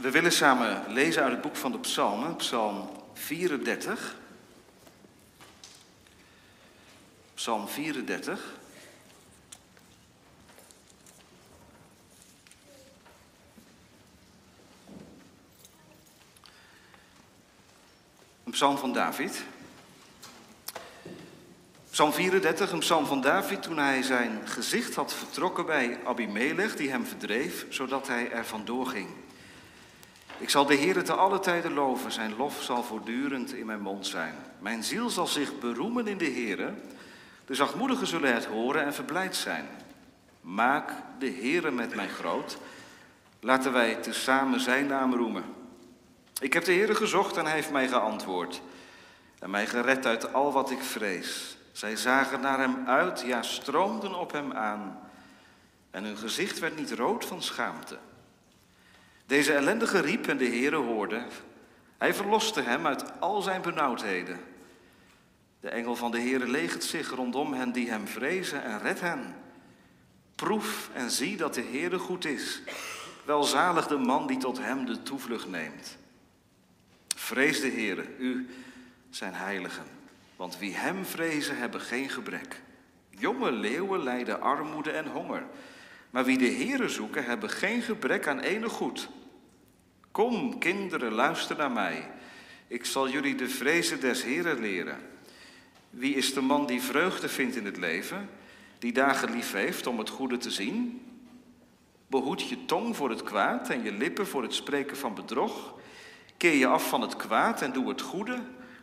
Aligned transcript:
We 0.00 0.10
willen 0.10 0.32
samen 0.32 0.92
lezen 0.92 1.22
uit 1.22 1.32
het 1.32 1.40
boek 1.40 1.56
van 1.56 1.72
de 1.72 1.78
Psalmen, 1.78 2.36
Psalm 2.36 2.90
34. 3.12 4.16
Psalm 7.34 7.68
34. 7.68 8.54
Een 18.44 18.52
psalm 18.52 18.78
van 18.78 18.92
David. 18.92 19.42
Psalm 21.90 22.12
34, 22.12 22.72
een 22.72 22.78
psalm 22.78 23.06
van 23.06 23.20
David 23.20 23.62
toen 23.62 23.78
hij 23.78 24.02
zijn 24.02 24.48
gezicht 24.48 24.94
had 24.94 25.14
vertrokken 25.14 25.66
bij 25.66 25.98
Abimelech, 26.04 26.76
die 26.76 26.90
hem 26.90 27.06
verdreef, 27.06 27.66
zodat 27.68 28.06
hij 28.06 28.30
er 28.30 28.46
vandoor 28.46 28.86
ging. 28.86 29.08
Ik 30.40 30.50
zal 30.50 30.66
de 30.66 30.74
Heer 30.74 31.04
te 31.04 31.12
alle 31.12 31.40
tijden 31.40 31.72
loven, 31.72 32.12
zijn 32.12 32.36
lof 32.36 32.62
zal 32.62 32.82
voortdurend 32.82 33.54
in 33.54 33.66
mijn 33.66 33.80
mond 33.80 34.06
zijn. 34.06 34.34
Mijn 34.58 34.84
ziel 34.84 35.10
zal 35.10 35.26
zich 35.26 35.58
beroemen 35.58 36.06
in 36.06 36.18
de 36.18 36.24
Heer. 36.24 36.74
De 37.44 37.54
zachtmoedigen 37.54 38.06
zullen 38.06 38.34
het 38.34 38.44
horen 38.44 38.84
en 38.84 38.94
verblijd 38.94 39.36
zijn. 39.36 39.68
Maak 40.40 40.92
de 41.18 41.30
Heere 41.30 41.70
met 41.70 41.94
mij 41.94 42.08
groot. 42.08 42.58
Laten 43.40 43.72
wij 43.72 43.94
tezamen 43.94 44.60
zijn 44.60 44.86
naam 44.86 45.14
roemen. 45.14 45.44
Ik 46.40 46.52
heb 46.52 46.64
de 46.64 46.72
Heere 46.72 46.94
gezocht 46.94 47.36
en 47.36 47.44
hij 47.44 47.54
heeft 47.54 47.70
mij 47.70 47.88
geantwoord. 47.88 48.62
En 49.38 49.50
mij 49.50 49.66
gered 49.66 50.06
uit 50.06 50.32
al 50.32 50.52
wat 50.52 50.70
ik 50.70 50.82
vrees. 50.82 51.56
Zij 51.72 51.96
zagen 51.96 52.40
naar 52.40 52.58
hem 52.58 52.86
uit, 52.86 53.20
ja, 53.20 53.42
stroomden 53.42 54.14
op 54.14 54.32
hem 54.32 54.52
aan. 54.52 55.00
En 55.90 56.04
hun 56.04 56.16
gezicht 56.16 56.58
werd 56.58 56.76
niet 56.76 56.92
rood 56.92 57.24
van 57.24 57.42
schaamte. 57.42 57.98
Deze 59.30 59.52
ellendige 59.52 60.00
riep 60.00 60.26
en 60.26 60.36
de 60.36 60.44
Heere 60.44 60.76
hoorde. 60.76 61.22
Hij 61.98 62.14
verloste 62.14 62.60
hem 62.60 62.86
uit 62.86 63.20
al 63.20 63.42
zijn 63.42 63.62
benauwdheden. 63.62 64.40
De 65.60 65.68
engel 65.68 65.96
van 65.96 66.10
de 66.10 66.20
Heere 66.20 66.48
legert 66.48 66.84
zich 66.84 67.10
rondom 67.10 67.52
hen 67.52 67.72
die 67.72 67.90
hem 67.90 68.06
vrezen 68.06 68.62
en 68.62 68.80
redt 68.80 69.00
hen. 69.00 69.34
Proef 70.34 70.90
en 70.94 71.10
zie 71.10 71.36
dat 71.36 71.54
de 71.54 71.62
Heere 71.62 71.98
goed 71.98 72.24
is. 72.24 72.62
Welzalig 73.24 73.86
de 73.86 73.96
man 73.96 74.26
die 74.26 74.36
tot 74.36 74.58
hem 74.58 74.84
de 74.84 75.02
toevlucht 75.02 75.48
neemt. 75.48 75.98
Vrees 77.16 77.60
de 77.60 77.70
Heere, 77.70 78.04
u 78.18 78.48
zijn 79.10 79.34
heiligen. 79.34 79.84
Want 80.36 80.58
wie 80.58 80.74
hem 80.74 81.04
vrezen 81.04 81.56
hebben 81.56 81.80
geen 81.80 82.08
gebrek. 82.08 82.60
Jonge 83.10 83.52
leeuwen 83.52 84.02
lijden 84.02 84.40
armoede 84.40 84.90
en 84.90 85.06
honger. 85.06 85.42
Maar 86.10 86.24
wie 86.24 86.38
de 86.38 86.52
Heere 86.52 86.88
zoeken 86.88 87.24
hebben 87.24 87.50
geen 87.50 87.82
gebrek 87.82 88.26
aan 88.26 88.40
enig 88.40 88.72
goed. 88.72 89.08
Kom, 90.10 90.58
kinderen, 90.58 91.12
luister 91.12 91.56
naar 91.56 91.70
mij. 91.70 92.10
Ik 92.66 92.84
zal 92.84 93.08
jullie 93.08 93.34
de 93.34 93.48
vrezen 93.48 94.00
des 94.00 94.22
Heren 94.22 94.60
leren. 94.60 94.98
Wie 95.90 96.14
is 96.14 96.34
de 96.34 96.40
man 96.40 96.66
die 96.66 96.82
vreugde 96.82 97.28
vindt 97.28 97.56
in 97.56 97.64
het 97.64 97.76
leven, 97.76 98.30
die 98.78 98.92
dagen 98.92 99.30
lief 99.30 99.52
heeft 99.52 99.86
om 99.86 99.98
het 99.98 100.08
goede 100.08 100.36
te 100.36 100.50
zien? 100.50 101.02
Behoed 102.06 102.48
je 102.48 102.64
tong 102.64 102.96
voor 102.96 103.10
het 103.10 103.22
kwaad 103.22 103.68
en 103.68 103.82
je 103.82 103.92
lippen 103.92 104.26
voor 104.26 104.42
het 104.42 104.54
spreken 104.54 104.96
van 104.96 105.14
bedrog. 105.14 105.74
Keer 106.36 106.54
je 106.54 106.66
af 106.66 106.88
van 106.88 107.00
het 107.00 107.16
kwaad 107.16 107.62
en 107.62 107.72
doe 107.72 107.88
het 107.88 108.00
goede. 108.00 108.38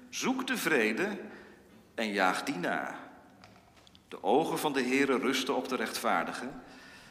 Zoek 0.10 0.48
de 0.48 0.58
vrede 0.58 1.08
en 1.96 2.12
jaag 2.12 2.44
die 2.44 2.56
na. 2.56 3.00
De 4.08 4.24
ogen 4.24 4.60
van 4.60 4.74
de 4.74 4.82
Heere 4.82 5.18
rusten 5.18 5.56
op 5.56 5.68
de 5.68 5.76
rechtvaardigen. 5.76 6.62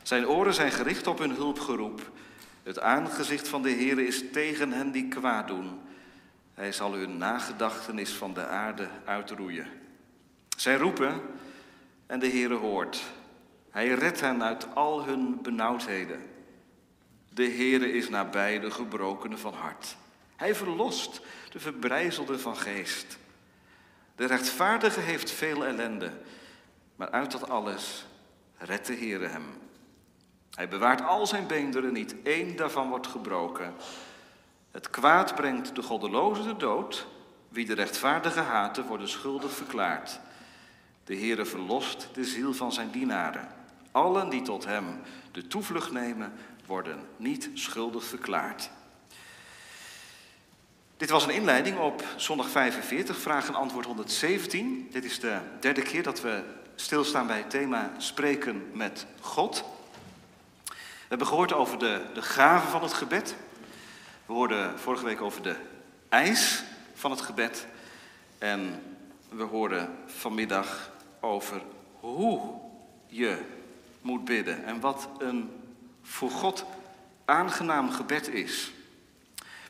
Zijn 0.03 0.29
oren 0.29 0.55
zijn 0.55 0.73
gericht 0.73 1.07
op 1.07 1.19
hun 1.19 1.35
hulpgeroep. 1.35 2.11
Het 2.67 2.81
aangezicht 2.81 3.49
van 3.49 3.63
de 3.63 3.71
Heere 3.71 4.07
is 4.07 4.23
tegen 4.33 4.73
hen 4.73 4.91
die 4.91 5.09
kwaad 5.09 5.49
doen. 5.49 5.81
Hij 6.55 6.73
zal 6.73 6.93
hun 6.93 7.17
nagedachtenis 7.17 8.13
van 8.13 8.35
de 8.35 8.47
aarde 8.47 8.89
uitroeien. 9.05 9.67
Zij 10.57 10.77
roepen 10.77 11.21
en 12.07 12.19
de 12.19 12.29
Heere 12.29 12.55
hoort. 12.55 13.03
Hij 13.71 13.89
redt 13.89 14.21
hen 14.21 14.43
uit 14.43 14.75
al 14.75 15.05
hun 15.05 15.43
benauwdheden. 15.43 16.21
De 17.29 17.51
Heere 17.51 17.93
is 17.93 18.09
nabij 18.09 18.59
de 18.61 18.71
gebrokenen 18.71 19.39
van 19.39 19.55
hart. 19.55 19.97
Hij 20.37 20.55
verlost 20.55 21.21
de 21.51 21.61
verbrijzelden 21.61 22.41
van 22.41 22.57
geest. 22.57 23.19
De 24.17 24.27
rechtvaardige 24.27 25.01
heeft 25.01 25.31
veel 25.31 25.67
ellende, 25.67 26.13
maar 26.97 27.11
uit 27.11 27.31
dat 27.31 27.49
alles 27.49 28.07
redt 28.59 28.87
de 28.87 28.97
Heere 28.97 29.27
hem. 29.27 29.45
Hij 30.57 30.69
bewaart 30.69 31.03
al 31.03 31.27
zijn 31.27 31.47
beenderen, 31.47 31.93
niet 31.93 32.15
één 32.23 32.57
daarvan 32.57 32.89
wordt 32.89 33.07
gebroken. 33.07 33.75
Het 34.71 34.91
kwaad 34.91 35.35
brengt 35.35 35.75
de 35.75 35.83
goddeloze 35.83 36.43
de 36.43 36.57
dood. 36.57 37.07
Wie 37.49 37.67
de 37.67 37.75
rechtvaardige 37.75 38.41
haten, 38.41 38.87
wordt 38.87 39.09
schuldig 39.09 39.53
verklaard. 39.53 40.21
De 41.05 41.17
Heere 41.17 41.45
verlost 41.45 42.09
de 42.13 42.25
ziel 42.25 42.55
van 42.55 42.73
zijn 42.73 42.91
dienaren. 42.91 43.49
Allen 43.91 44.29
die 44.29 44.43
tot 44.43 44.65
hem 44.65 44.85
de 45.33 45.47
toevlucht 45.47 45.93
nemen, 45.93 46.33
worden 46.67 46.99
niet 47.17 47.51
schuldig 47.55 48.05
verklaard. 48.05 48.71
Dit 50.97 51.11
was 51.11 51.25
een 51.25 51.35
inleiding 51.35 51.79
op 51.79 52.05
zondag 52.17 52.49
45, 52.49 53.19
vraag 53.19 53.49
en 53.49 53.55
antwoord 53.55 53.87
117. 53.87 54.89
Dit 54.91 55.05
is 55.05 55.21
de 55.21 55.39
derde 55.61 55.83
keer 55.83 56.03
dat 56.03 56.21
we 56.21 56.43
stilstaan 56.75 57.27
bij 57.27 57.39
het 57.39 57.51
thema 57.51 57.93
Spreken 57.99 58.71
met 58.73 59.07
God. 59.21 59.65
We 61.07 61.13
hebben 61.13 61.27
gehoord 61.27 61.53
over 61.53 61.79
de, 61.79 62.01
de 62.15 62.23
gave 62.23 62.69
van 62.69 62.83
het 62.83 62.93
gebed. 62.93 63.37
We 64.27 64.33
hoorden 64.33 64.79
vorige 64.79 65.05
week 65.05 65.21
over 65.21 65.43
de 65.43 65.57
eis 66.09 66.63
van 66.95 67.11
het 67.11 67.21
gebed. 67.21 67.67
En 68.39 68.83
we 69.29 69.43
hoorden 69.43 69.97
vanmiddag 70.07 70.91
over 71.21 71.63
hoe 72.01 72.55
je 73.07 73.39
moet 74.01 74.25
bidden 74.25 74.65
en 74.65 74.81
wat 74.81 75.09
een 75.19 75.51
voor 76.03 76.31
God 76.31 76.65
aangenaam 77.25 77.91
gebed 77.91 78.29
is. 78.29 78.73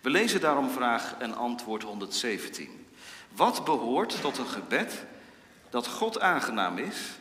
We 0.03 0.11
lezen 0.11 0.41
daarom 0.41 0.71
vraag 0.71 1.15
en 1.19 1.35
antwoord 1.35 1.83
117. 1.83 2.87
Wat 3.33 3.65
behoort 3.65 4.21
tot 4.21 4.39
een 4.39 4.47
gebed 4.47 5.05
dat 5.71 5.87
God 5.87 6.21
aangenaam 6.21 6.79
is 6.79 7.19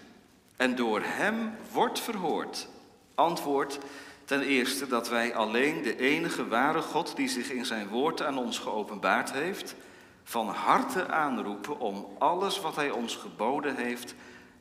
en 0.55 0.75
door 0.75 1.01
Hem 1.03 1.55
wordt 1.71 1.99
verhoord? 1.99 2.67
Antwoord 3.15 3.79
ten 4.25 4.41
eerste 4.41 4.87
dat 4.87 5.09
wij 5.09 5.35
alleen 5.35 5.81
de 5.81 5.97
enige 5.97 6.47
ware 6.47 6.81
God 6.81 7.15
die 7.15 7.27
zich 7.27 7.51
in 7.51 7.65
zijn 7.65 7.87
woord 7.87 8.21
aan 8.21 8.37
ons 8.37 8.59
geopenbaard 8.59 9.31
heeft, 9.31 9.75
van 10.23 10.47
harte 10.47 11.07
aanroepen 11.07 11.79
om 11.79 12.07
alles 12.19 12.61
wat 12.61 12.75
Hij 12.75 12.91
ons 12.91 13.15
geboden 13.15 13.75
heeft, 13.75 14.15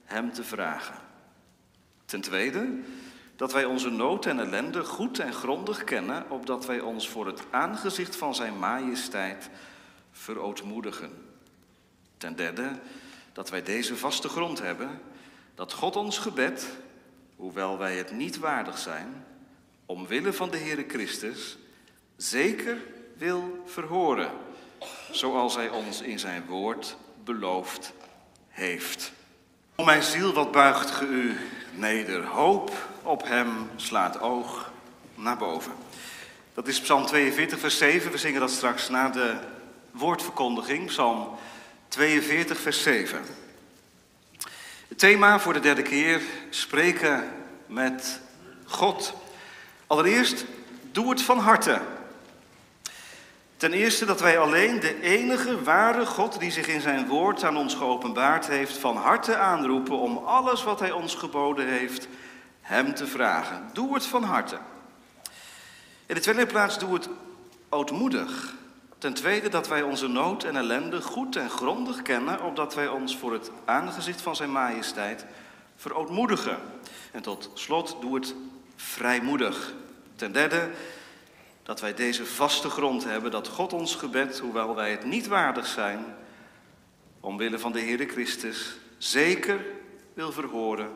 Hem 0.05 0.33
te 0.33 0.45
vragen. 0.45 0.95
Ten 2.05 2.21
tweede 2.21 2.79
dat 3.37 3.53
wij 3.53 3.65
onze 3.65 3.91
nood 3.91 4.27
en 4.27 4.39
ellende 4.39 4.85
goed 4.85 5.19
en 5.19 5.33
grondig 5.33 5.85
kennen, 5.85 6.31
opdat 6.31 6.67
wij 6.67 6.81
ons 6.81 7.09
voor 7.09 7.27
het 7.27 7.43
aangezicht 7.51 8.17
van 8.17 8.35
Zijn 8.35 8.59
majesteit 8.59 9.51
verootmoedigen. 10.13 11.11
Ten 12.17 12.37
derde, 12.37 12.71
dat 13.33 13.51
wij 13.51 13.63
deze 13.63 13.97
vaste 13.97 14.29
grond 14.29 14.61
hebben, 14.61 15.01
dat 15.55 15.73
God 15.73 15.97
ons 15.97 16.19
gebed, 16.19 16.69
hoewel 17.37 17.79
wij 17.79 17.97
het 17.97 18.13
niet 18.13 18.39
waardig 18.39 18.79
zijn, 18.79 19.25
omwille 19.95 20.33
van 20.33 20.51
de 20.51 20.57
Heere 20.57 20.85
Christus, 20.89 21.59
zeker 22.17 22.77
wil 23.17 23.63
verhoren, 23.67 24.31
zoals 25.11 25.55
Hij 25.55 25.69
ons 25.69 26.01
in 26.01 26.19
Zijn 26.19 26.47
woord 26.47 26.97
beloofd 27.25 27.93
heeft. 28.49 29.13
O 29.77 29.85
mijn 29.85 30.03
ziel, 30.03 30.33
wat 30.33 30.53
buigt 30.53 30.91
ge 30.91 31.07
u 31.07 31.37
neder. 31.73 32.25
Hoop 32.25 32.89
op 33.03 33.27
hem 33.27 33.71
slaat 33.77 34.21
oog 34.21 34.73
naar 35.15 35.37
boven. 35.37 35.73
Dat 36.55 36.69
is 36.69 36.81
Psalm 36.81 37.07
42, 37.07 37.59
vers 37.59 37.79
7. 37.79 38.11
We 38.11 38.19
zingen 38.19 38.41
dat 38.41 38.51
straks 38.51 38.89
na 38.89 39.09
de 39.09 39.37
woordverkondiging. 39.91 40.87
Psalm 40.87 41.29
42, 41.89 42.61
vers 42.61 42.83
7. 42.83 43.21
Het 44.89 44.99
thema 44.99 45.39
voor 45.39 45.53
de 45.53 45.61
derde 45.61 45.83
keer: 45.83 46.21
spreken 46.51 47.33
met 47.67 48.21
God. 48.65 49.15
Allereerst, 49.87 50.45
doe 50.93 51.11
het 51.11 51.23
van 51.23 51.39
harte. 51.39 51.81
Ten 53.57 53.73
eerste 53.73 54.05
dat 54.05 54.21
wij 54.21 54.39
alleen 54.39 54.81
de 54.81 55.01
enige 55.01 55.63
ware 55.63 56.07
God 56.07 56.41
die 56.41 56.51
zich 56.51 56.67
in 56.67 56.81
zijn 56.81 57.07
woord 57.07 57.45
aan 57.45 57.57
ons 57.57 57.75
geopenbaard 57.75 58.47
heeft, 58.47 58.77
van 58.77 58.97
harte 58.97 59.37
aanroepen 59.37 59.99
om 59.99 60.17
alles 60.17 60.63
wat 60.65 60.81
hij 60.81 60.91
ons 60.91 61.15
geboden 61.15 61.69
heeft, 61.69 62.09
hem 62.61 62.95
te 62.95 63.07
vragen. 63.07 63.71
Doe 63.73 63.95
het 63.95 64.07
van 64.07 64.23
harte. 64.23 64.59
In 66.07 66.15
de 66.15 66.21
tweede 66.21 66.47
plaats, 66.47 66.79
doe 66.79 66.95
het 66.95 67.09
ootmoedig. 67.69 68.55
Ten 68.99 69.15
tweede 69.15 69.49
dat 69.49 69.69
wij 69.69 69.83
onze 69.83 70.09
nood 70.09 70.45
en 70.45 70.57
ellende 70.57 71.03
goed 71.03 71.37
en 71.37 71.51
grondig 71.51 72.03
kennen, 72.03 72.43
opdat 72.43 72.75
wij 72.75 72.89
ons 72.89 73.17
voor 73.17 73.33
het 73.33 73.51
aangezicht 73.65 74.21
van 74.21 74.37
zijn 74.37 74.53
majesteit 74.53 75.25
verootmoedigen. 75.77 76.59
En 77.13 77.23
tot 77.23 77.51
slot, 77.55 77.97
doe 78.01 78.15
het 78.15 78.35
vrijmoedig. 78.77 79.73
Ten 80.17 80.33
derde, 80.33 80.71
dat 81.63 81.81
wij 81.81 81.95
deze 81.95 82.27
vaste 82.27 82.69
grond 82.69 83.05
hebben, 83.05 83.31
dat 83.31 83.49
God 83.49 83.73
ons 83.73 83.95
gebed, 83.95 84.39
hoewel 84.39 84.75
wij 84.75 84.91
het 84.91 85.05
niet 85.05 85.27
waardig 85.27 85.67
zijn, 85.67 86.05
omwille 87.21 87.59
van 87.59 87.73
de 87.73 87.81
Heere 87.81 88.07
Christus, 88.07 88.77
zeker 88.99 89.65
wil 90.15 90.33
verhoren, 90.33 90.91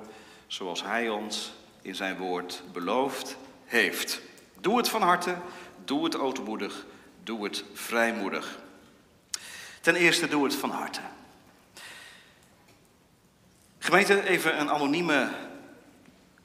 zoals 0.47 0.83
Hij 0.83 1.09
ons 1.09 1.53
in 1.83 1.95
zijn 1.95 2.17
woord 2.17 2.63
beloofd 2.73 3.37
heeft. 3.65 4.21
Doe 4.61 4.77
het 4.77 4.89
van 4.89 5.03
harte, 5.03 5.37
doe 5.85 6.05
het 6.05 6.17
ootmoedig, 6.17 6.87
doe 7.23 7.45
het 7.45 7.65
vrijmoedig. 7.73 8.59
Ten 9.81 9.95
eerste 9.95 10.29
doe 10.29 10.45
het 10.45 10.55
van 10.55 10.71
harte. 10.71 11.01
Gemeente, 13.79 14.29
even 14.29 14.61
een 14.61 14.71
anonieme 14.71 15.29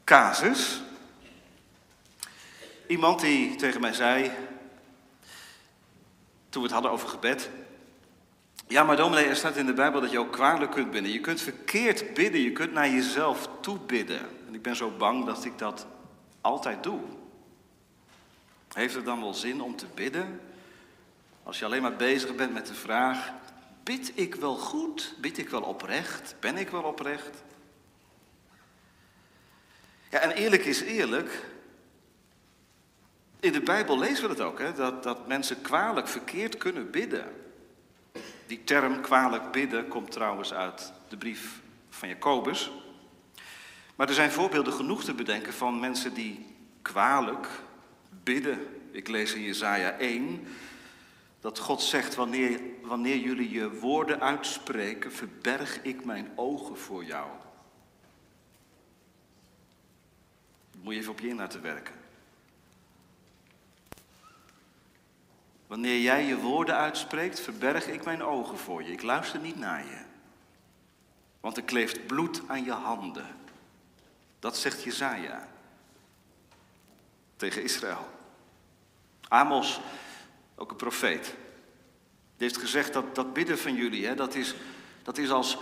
casus. 0.04 0.82
Iemand 2.88 3.20
die 3.20 3.56
tegen 3.56 3.82
mij 3.82 3.94
zei, 3.94 4.32
toen 6.50 6.62
we 6.62 6.68
het 6.68 6.72
hadden 6.72 6.92
over 6.92 7.08
gebed. 7.08 7.50
Ja, 8.68 8.84
maar 8.84 8.96
dominee, 8.96 9.26
er 9.26 9.36
staat 9.36 9.56
in 9.56 9.66
de 9.66 9.74
Bijbel 9.74 10.02
dat 10.02 10.12
je 10.12 10.20
ook 10.20 10.32
kwalijk 10.32 10.72
kunt 10.72 10.92
bidden. 10.92 11.12
Je 11.12 11.20
kunt 11.20 11.42
verkeerd 11.42 12.14
bidden, 12.14 12.42
je 12.42 12.52
kunt 12.52 12.74
naar 12.74 12.90
jezelf 12.90 13.50
toe 13.62 13.80
bidden. 13.80 14.20
En 14.48 14.54
ik 14.54 14.62
ben 14.62 14.76
zo 14.76 14.92
bang 14.98 15.26
dat 15.26 15.46
ik 15.46 15.58
dat 15.58 15.88
altijd 16.42 16.84
doe. 16.84 17.00
Heeft 18.74 18.96
het 18.96 19.06
dan 19.06 19.22
wel 19.22 19.34
zin 19.34 19.62
om 19.62 19.76
te 19.76 19.86
bidden? 19.94 20.42
Als 21.44 21.60
je 21.60 21.66
alleen 21.66 21.82
maar 21.82 21.96
bezig 21.96 22.36
bent 22.36 22.54
met 22.54 22.68
de 22.68 22.74
vraag: 22.74 23.32
bid 23.84 24.12
ik 24.16 24.36
wel 24.36 24.56
goed? 24.56 25.16
Bid 25.18 25.38
ik 25.38 25.50
wel 25.50 25.62
oprecht? 25.62 26.36
Ben 26.40 26.58
ik 26.58 26.70
wel 26.70 26.84
oprecht? 26.84 27.44
Ja, 30.10 30.20
en 30.20 30.32
eerlijk 30.32 30.66
is 30.66 30.82
eerlijk. 30.82 31.46
In 33.44 33.52
de 33.52 33.62
Bijbel 33.62 34.00
lezen 34.00 34.24
we 34.24 34.30
het 34.30 34.42
ook, 34.42 34.60
hè, 34.60 34.74
dat, 34.74 35.04
dat 35.04 35.28
mensen 35.28 35.62
kwalijk 35.62 36.08
verkeerd 36.08 36.58
kunnen 36.58 36.92
bidden. 36.92 37.26
Die 38.46 38.64
term 38.64 39.02
kwalijk 39.02 39.52
bidden 39.52 39.88
komt 39.88 40.12
trouwens 40.12 40.54
uit 40.54 40.94
de 41.10 41.18
brief 41.18 41.62
van 41.90 42.08
Jacobus. 42.08 42.72
Maar 43.96 44.08
er 44.08 44.14
zijn 44.14 44.32
voorbeelden 44.32 44.74
genoeg 44.74 45.04
te 45.04 45.14
bedenken 45.14 45.54
van 45.54 45.80
mensen 45.80 46.14
die 46.14 46.46
kwalijk 46.82 47.48
bidden. 48.24 48.60
Ik 48.92 49.08
lees 49.08 49.34
in 49.34 49.42
Jezaja 49.42 49.98
1 49.98 50.48
dat 51.40 51.60
God 51.60 51.82
zegt, 51.82 52.16
wanneer, 52.16 52.60
wanneer 52.82 53.18
jullie 53.18 53.50
je 53.50 53.70
woorden 53.80 54.22
uitspreken, 54.22 55.12
verberg 55.12 55.82
ik 55.82 56.06
mijn 56.06 56.32
ogen 56.36 56.78
voor 56.78 57.04
jou. 57.04 57.28
moet 60.82 60.94
je 60.94 61.00
even 61.00 61.12
op 61.12 61.20
je 61.20 61.28
in 61.28 61.36
laten 61.36 61.62
werken. 61.62 62.03
Wanneer 65.74 66.00
jij 66.00 66.26
je 66.26 66.38
woorden 66.38 66.76
uitspreekt, 66.76 67.40
verberg 67.40 67.88
ik 67.88 68.04
mijn 68.06 68.24
ogen 68.24 68.58
voor 68.58 68.84
je. 68.84 68.92
Ik 68.92 69.02
luister 69.02 69.40
niet 69.40 69.60
naar 69.60 69.86
je. 69.86 69.98
Want 71.40 71.58
er 71.58 71.64
kleeft 71.64 72.08
bloed 72.08 72.42
aan 72.48 72.64
je 72.64 72.72
handen. 72.72 73.28
Dat 74.40 74.58
zegt 74.58 74.84
Jezaja 74.84 75.48
tegen 77.36 77.64
Israël. 77.64 78.08
Amos, 79.28 79.80
ook 80.56 80.72
een 80.72 80.78
profeet, 80.78 81.36
heeft 82.38 82.58
gezegd 82.58 82.94
dat 82.94 83.16
dat 83.16 83.34
bidden 83.34 83.60
van 83.60 83.76
jullie, 83.76 84.06
hè, 84.06 84.16
dat, 84.16 84.36
is, 84.36 84.56
dat 85.04 85.18
is 85.18 85.32
als, 85.32 85.58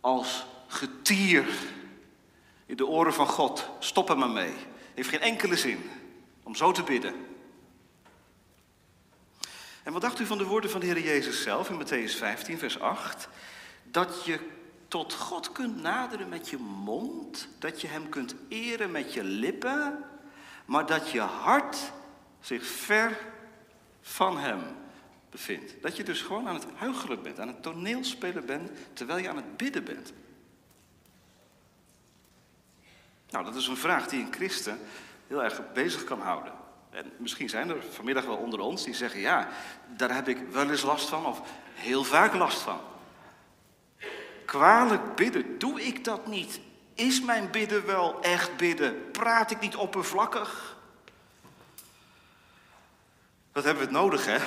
als 0.00 0.46
getier 0.66 1.48
in 2.66 2.76
de 2.76 2.86
oren 2.86 3.14
van 3.14 3.26
God. 3.26 3.68
Stop 3.78 4.10
er 4.10 4.18
maar 4.18 4.30
mee. 4.30 4.54
Heeft 4.94 5.08
geen 5.08 5.20
enkele 5.20 5.56
zin 5.56 5.90
om 6.42 6.54
zo 6.54 6.72
te 6.72 6.82
bidden. 6.82 7.14
En 9.88 9.94
wat 9.94 10.02
dacht 10.02 10.20
u 10.20 10.26
van 10.26 10.38
de 10.38 10.44
woorden 10.44 10.70
van 10.70 10.80
de 10.80 10.86
Heer 10.86 11.00
Jezus 11.00 11.42
zelf 11.42 11.70
in 11.70 11.86
Matthäus 11.86 12.16
15, 12.16 12.58
vers 12.58 12.80
8? 12.80 13.28
Dat 13.82 14.24
je 14.24 14.38
tot 14.88 15.14
God 15.14 15.52
kunt 15.52 15.82
naderen 15.82 16.28
met 16.28 16.48
je 16.48 16.56
mond, 16.56 17.48
dat 17.58 17.80
je 17.80 17.86
Hem 17.86 18.08
kunt 18.08 18.34
eren 18.48 18.90
met 18.90 19.12
je 19.12 19.24
lippen, 19.24 20.04
maar 20.64 20.86
dat 20.86 21.10
je 21.10 21.20
hart 21.20 21.92
zich 22.40 22.66
ver 22.66 23.18
van 24.00 24.38
Hem 24.38 24.60
bevindt. 25.30 25.74
Dat 25.82 25.96
je 25.96 26.02
dus 26.02 26.22
gewoon 26.22 26.48
aan 26.48 26.54
het 26.54 26.66
huichelen 26.74 27.22
bent, 27.22 27.40
aan 27.40 27.48
het 27.48 27.62
toneelspelen 27.62 28.46
bent, 28.46 28.70
terwijl 28.92 29.18
je 29.18 29.28
aan 29.28 29.36
het 29.36 29.56
bidden 29.56 29.84
bent. 29.84 30.12
Nou, 33.30 33.44
dat 33.44 33.54
is 33.54 33.66
een 33.66 33.76
vraag 33.76 34.08
die 34.08 34.20
een 34.20 34.32
christen 34.32 34.78
heel 35.26 35.44
erg 35.44 35.72
bezig 35.72 36.04
kan 36.04 36.20
houden. 36.20 36.57
En 36.90 37.12
misschien 37.16 37.48
zijn 37.48 37.70
er 37.70 37.82
vanmiddag 37.90 38.24
wel 38.24 38.36
onder 38.36 38.60
ons 38.60 38.84
die 38.84 38.94
zeggen: 38.94 39.20
ja, 39.20 39.48
daar 39.96 40.14
heb 40.14 40.28
ik 40.28 40.38
wel 40.50 40.70
eens 40.70 40.82
last 40.82 41.08
van 41.08 41.26
of 41.26 41.42
heel 41.74 42.04
vaak 42.04 42.34
last 42.34 42.60
van. 42.60 42.80
Kwalijk 44.44 45.14
bidden, 45.14 45.58
doe 45.58 45.82
ik 45.82 46.04
dat 46.04 46.26
niet? 46.26 46.60
Is 46.94 47.20
mijn 47.20 47.50
bidden 47.50 47.86
wel 47.86 48.20
echt 48.22 48.56
bidden? 48.56 49.10
Praat 49.10 49.50
ik 49.50 49.60
niet 49.60 49.76
oppervlakkig? 49.76 50.76
Wat 53.52 53.64
hebben 53.64 53.82
we 53.82 53.88
het 53.88 54.00
nodig, 54.00 54.26
hè? 54.26 54.38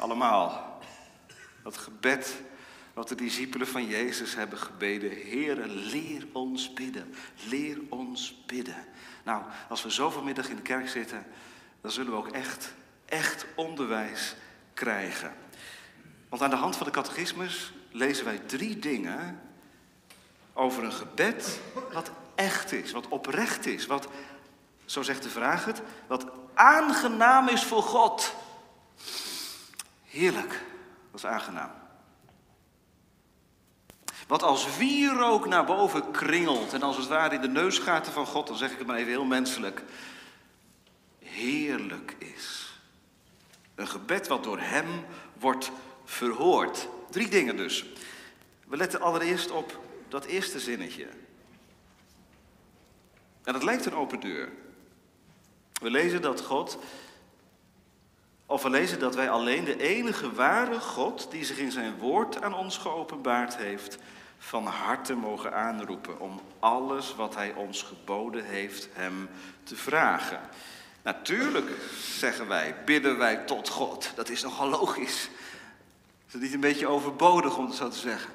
Allemaal. 0.00 0.80
Dat 1.62 1.76
gebed 1.76 2.42
wat 2.92 3.08
de 3.08 3.14
discipelen 3.14 3.66
van 3.66 3.86
Jezus 3.86 4.34
hebben 4.34 4.58
gebeden. 4.58 5.10
Heere, 5.10 5.66
leer 5.66 6.26
ons 6.32 6.72
bidden. 6.72 7.14
Leer 7.48 7.78
ons 7.88 8.42
bidden. 8.46 8.84
Nou, 9.22 9.42
als 9.68 9.82
we 9.82 9.92
zo 9.92 10.10
vanmiddag 10.10 10.48
in 10.48 10.56
de 10.56 10.62
kerk 10.62 10.88
zitten, 10.88 11.26
dan 11.80 11.90
zullen 11.90 12.10
we 12.10 12.18
ook 12.18 12.28
echt, 12.28 12.72
echt 13.04 13.46
onderwijs 13.54 14.34
krijgen. 14.74 15.34
Want 16.28 16.42
aan 16.42 16.50
de 16.50 16.56
hand 16.56 16.76
van 16.76 16.86
de 16.86 16.92
catechismus 16.92 17.72
lezen 17.90 18.24
wij 18.24 18.38
drie 18.38 18.78
dingen 18.78 19.40
over 20.52 20.84
een 20.84 20.92
gebed 20.92 21.60
wat 21.92 22.10
echt 22.34 22.72
is, 22.72 22.92
wat 22.92 23.08
oprecht 23.08 23.66
is, 23.66 23.86
wat, 23.86 24.08
zo 24.84 25.02
zegt 25.02 25.22
de 25.22 25.28
vraag 25.28 25.64
het, 25.64 25.82
wat 26.06 26.26
aangenaam 26.54 27.48
is 27.48 27.64
voor 27.64 27.82
God. 27.82 28.34
Heerlijk, 30.04 30.62
dat 31.10 31.20
is 31.20 31.26
aangenaam. 31.26 31.70
Wat 34.32 34.42
als 34.42 34.76
wierook 34.76 35.46
naar 35.46 35.64
boven 35.64 36.10
kringelt 36.10 36.72
en 36.72 36.82
als 36.82 36.96
het 36.96 37.06
ware 37.06 37.34
in 37.34 37.40
de 37.40 37.48
neusgaten 37.48 38.12
van 38.12 38.26
God, 38.26 38.46
dan 38.46 38.56
zeg 38.56 38.72
ik 38.72 38.78
het 38.78 38.86
maar 38.86 38.96
even 38.96 39.10
heel 39.10 39.24
menselijk, 39.24 39.82
heerlijk 41.18 42.16
is. 42.18 42.72
Een 43.74 43.88
gebed 43.88 44.28
wat 44.28 44.44
door 44.44 44.60
Hem 44.60 45.04
wordt 45.38 45.70
verhoord. 46.04 46.88
Drie 47.10 47.28
dingen 47.28 47.56
dus. 47.56 47.84
We 48.66 48.76
letten 48.76 49.00
allereerst 49.00 49.50
op 49.50 49.80
dat 50.08 50.24
eerste 50.24 50.60
zinnetje. 50.60 51.06
En 53.44 53.52
dat 53.52 53.62
lijkt 53.62 53.86
een 53.86 53.94
open 53.94 54.20
deur. 54.20 54.48
We 55.72 55.90
lezen 55.90 56.22
dat 56.22 56.40
God, 56.40 56.78
of 58.46 58.62
we 58.62 58.70
lezen 58.70 58.98
dat 58.98 59.14
wij 59.14 59.30
alleen 59.30 59.64
de 59.64 59.80
enige 59.80 60.32
ware 60.32 60.80
God 60.80 61.30
die 61.30 61.44
zich 61.44 61.58
in 61.58 61.72
zijn 61.72 61.98
woord 61.98 62.42
aan 62.42 62.54
ons 62.54 62.78
geopenbaard 62.78 63.56
heeft, 63.56 63.98
van 64.44 64.66
harte 64.66 65.14
mogen 65.14 65.54
aanroepen 65.54 66.20
om 66.20 66.40
alles 66.58 67.14
wat 67.14 67.34
Hij 67.34 67.52
ons 67.52 67.82
geboden 67.82 68.44
heeft 68.44 68.88
Hem 68.92 69.28
te 69.62 69.76
vragen. 69.76 70.40
Natuurlijk, 71.02 71.70
zeggen 71.98 72.48
wij, 72.48 72.74
bidden 72.84 73.18
wij 73.18 73.36
tot 73.36 73.68
God. 73.68 74.12
Dat 74.14 74.28
is 74.28 74.42
nogal 74.42 74.68
logisch. 74.68 75.28
Is 76.26 76.32
het 76.32 76.42
niet 76.42 76.52
een 76.52 76.60
beetje 76.60 76.86
overbodig 76.86 77.56
om 77.56 77.66
het 77.66 77.74
zo 77.74 77.88
te 77.88 77.98
zeggen? 77.98 78.30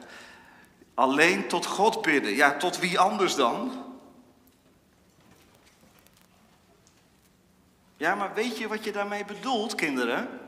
Alleen 0.94 1.48
tot 1.48 1.66
God 1.66 2.02
bidden. 2.02 2.36
Ja, 2.36 2.58
tot 2.58 2.80
wie 2.80 3.00
anders 3.00 3.36
dan? 3.36 3.86
Ja, 7.98 8.16
maar 8.16 8.34
weet 8.34 8.58
je 8.58 8.68
wat 8.68 8.84
je 8.84 8.92
daarmee 8.92 9.26
bedoelt, 9.26 9.76
kinderen? 9.76 10.47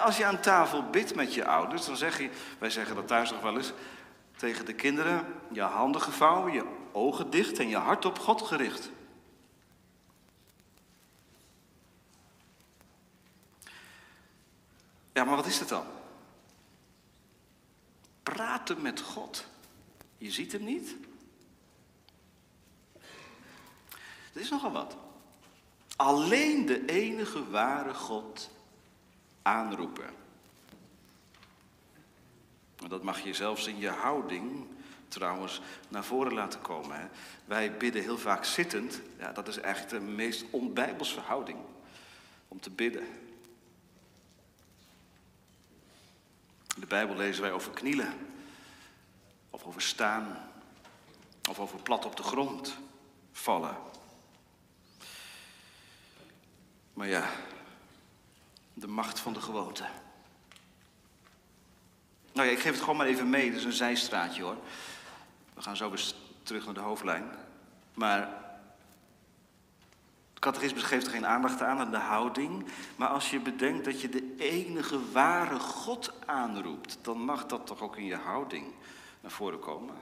Als 0.00 0.16
je 0.16 0.24
aan 0.24 0.40
tafel 0.40 0.90
bidt 0.90 1.14
met 1.14 1.34
je 1.34 1.46
ouders, 1.46 1.86
dan 1.86 1.96
zeg 1.96 2.18
je, 2.18 2.30
wij 2.58 2.70
zeggen 2.70 2.94
dat 2.94 3.06
thuis 3.06 3.30
nog 3.30 3.40
wel 3.40 3.56
eens, 3.56 3.72
tegen 4.36 4.64
de 4.64 4.74
kinderen, 4.74 5.26
je 5.50 5.60
handen 5.60 6.00
gevouwen, 6.00 6.52
je 6.52 6.64
ogen 6.92 7.30
dicht 7.30 7.58
en 7.58 7.68
je 7.68 7.76
hart 7.76 8.04
op 8.04 8.18
God 8.18 8.42
gericht. 8.42 8.90
Ja, 15.12 15.24
maar 15.24 15.36
wat 15.36 15.46
is 15.46 15.58
het 15.58 15.68
dan? 15.68 15.84
Praten 18.22 18.82
met 18.82 19.00
God. 19.00 19.46
Je 20.18 20.30
ziet 20.30 20.52
hem 20.52 20.64
niet. 20.64 20.96
Dat 24.32 24.42
is 24.42 24.50
nogal 24.50 24.72
wat. 24.72 24.96
Alleen 25.96 26.66
de 26.66 26.84
enige 26.84 27.50
ware 27.50 27.94
God 27.94 28.50
aanroepen. 29.42 30.10
Dat 32.88 33.02
mag 33.02 33.20
je 33.20 33.34
zelfs 33.34 33.66
in 33.66 33.78
je 33.78 33.88
houding 33.88 34.66
trouwens 35.08 35.60
naar 35.88 36.04
voren 36.04 36.32
laten 36.32 36.60
komen. 36.60 37.00
Hè. 37.00 37.06
Wij 37.44 37.76
bidden 37.76 38.02
heel 38.02 38.18
vaak 38.18 38.44
zittend. 38.44 39.00
Ja, 39.18 39.32
dat 39.32 39.48
is 39.48 39.58
eigenlijk 39.58 39.94
de 39.94 40.10
meest 40.10 40.44
onbijbelse 40.50 41.20
houding 41.20 41.58
om 42.48 42.60
te 42.60 42.70
bidden. 42.70 43.06
In 46.74 46.80
de 46.80 46.86
Bijbel 46.86 47.16
lezen 47.16 47.42
wij 47.42 47.52
over 47.52 47.72
knielen, 47.72 48.14
of 49.50 49.64
over 49.64 49.82
staan, 49.82 50.50
of 51.48 51.58
over 51.58 51.82
plat 51.82 52.04
op 52.04 52.16
de 52.16 52.22
grond 52.22 52.76
vallen. 53.32 53.76
Maar 56.92 57.08
ja, 57.08 57.30
de 58.74 58.88
macht 58.88 59.20
van 59.20 59.32
de 59.32 59.40
gewoonte. 59.40 59.84
Nou 62.32 62.46
ja, 62.46 62.52
ik 62.52 62.60
geef 62.60 62.72
het 62.72 62.80
gewoon 62.80 62.96
maar 62.96 63.06
even 63.06 63.30
mee. 63.30 63.46
Het 63.46 63.56
is 63.56 63.64
een 63.64 63.72
zijstraatje 63.72 64.42
hoor. 64.42 64.56
We 65.54 65.62
gaan 65.62 65.76
zo 65.76 65.90
weer 65.90 66.12
terug 66.42 66.64
naar 66.64 66.74
de 66.74 66.80
hoofdlijn. 66.80 67.30
Maar 67.94 68.20
het 70.32 70.38
catechisme 70.38 70.80
geeft 70.80 71.06
er 71.06 71.12
geen 71.12 71.26
aandacht 71.26 71.62
aan, 71.62 71.78
aan 71.78 71.90
de 71.90 71.96
houding. 71.96 72.66
Maar 72.96 73.08
als 73.08 73.30
je 73.30 73.40
bedenkt 73.40 73.84
dat 73.84 74.00
je 74.00 74.08
de 74.08 74.34
enige 74.36 75.10
ware 75.12 75.58
God 75.58 76.12
aanroept, 76.26 76.98
dan 77.02 77.18
mag 77.18 77.46
dat 77.46 77.66
toch 77.66 77.80
ook 77.80 77.96
in 77.96 78.04
je 78.04 78.16
houding 78.16 78.72
naar 79.20 79.30
voren 79.30 79.58
komen. 79.58 79.94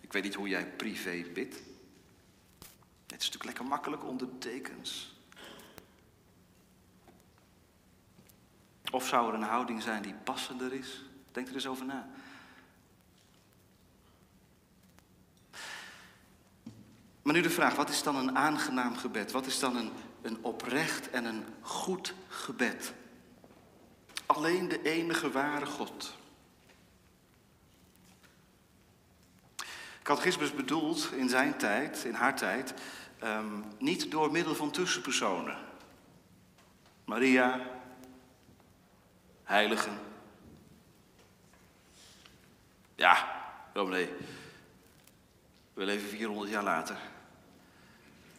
Ik 0.00 0.12
weet 0.12 0.22
niet 0.22 0.34
hoe 0.34 0.48
jij 0.48 0.66
privé 0.66 1.24
bidt. 1.34 1.54
Het 3.06 3.20
is 3.20 3.30
natuurlijk 3.30 3.44
lekker 3.44 3.64
makkelijk 3.64 4.04
onder. 4.04 4.28
Of 8.90 9.06
zou 9.06 9.28
er 9.28 9.34
een 9.34 9.42
houding 9.42 9.82
zijn 9.82 10.02
die 10.02 10.14
passender 10.24 10.72
is? 10.72 11.04
Denk 11.32 11.48
er 11.48 11.54
eens 11.54 11.66
over 11.66 11.86
na. 11.86 12.08
Maar 17.22 17.34
nu 17.34 17.42
de 17.42 17.50
vraag, 17.50 17.74
wat 17.74 17.88
is 17.88 18.02
dan 18.02 18.16
een 18.16 18.36
aangenaam 18.36 18.96
gebed? 18.96 19.32
Wat 19.32 19.46
is 19.46 19.58
dan 19.58 19.76
een, 19.76 19.90
een 20.22 20.38
oprecht 20.44 21.10
en 21.10 21.24
een 21.24 21.44
goed 21.60 22.14
gebed? 22.28 22.92
Alleen 24.26 24.68
de 24.68 24.82
enige 24.82 25.30
ware 25.30 25.66
God. 25.66 26.16
Catechismus 30.02 30.54
bedoelt 30.54 31.12
in 31.12 31.28
zijn 31.28 31.56
tijd, 31.56 32.04
in 32.04 32.14
haar 32.14 32.36
tijd, 32.36 32.74
um, 33.24 33.64
niet 33.78 34.10
door 34.10 34.30
middel 34.30 34.54
van 34.54 34.70
tussenpersonen. 34.70 35.56
Maria, 37.04 37.77
heiligen. 39.48 39.98
Ja, 42.94 43.28
dominee. 43.72 44.08
We 45.74 45.84
leven 45.84 46.08
400 46.08 46.50
jaar 46.50 46.62
later. 46.62 46.96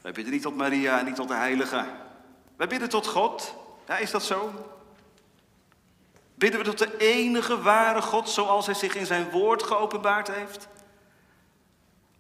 Wij 0.02 0.12
bidden 0.12 0.34
niet 0.34 0.42
tot 0.42 0.56
Maria 0.56 1.00
en 1.00 1.06
niet 1.06 1.16
tot 1.16 1.28
de 1.28 1.34
heiligen. 1.34 1.88
Wij 2.56 2.68
bidden 2.68 2.90
tot 2.90 3.08
God. 3.08 3.56
Ja, 3.88 3.98
is 3.98 4.12
dat 4.12 4.24
zo? 4.24 4.54
Bidden 6.36 6.60
we 6.60 6.66
tot 6.66 6.78
de 6.78 6.98
enige 6.98 7.62
ware 7.62 8.02
God 8.02 8.30
zoals 8.30 8.66
hij 8.66 8.76
zich 8.76 8.96
in 8.96 9.06
zijn 9.06 9.30
woord 9.30 9.64
geopenbaard 9.64 10.28
heeft? 10.28 10.68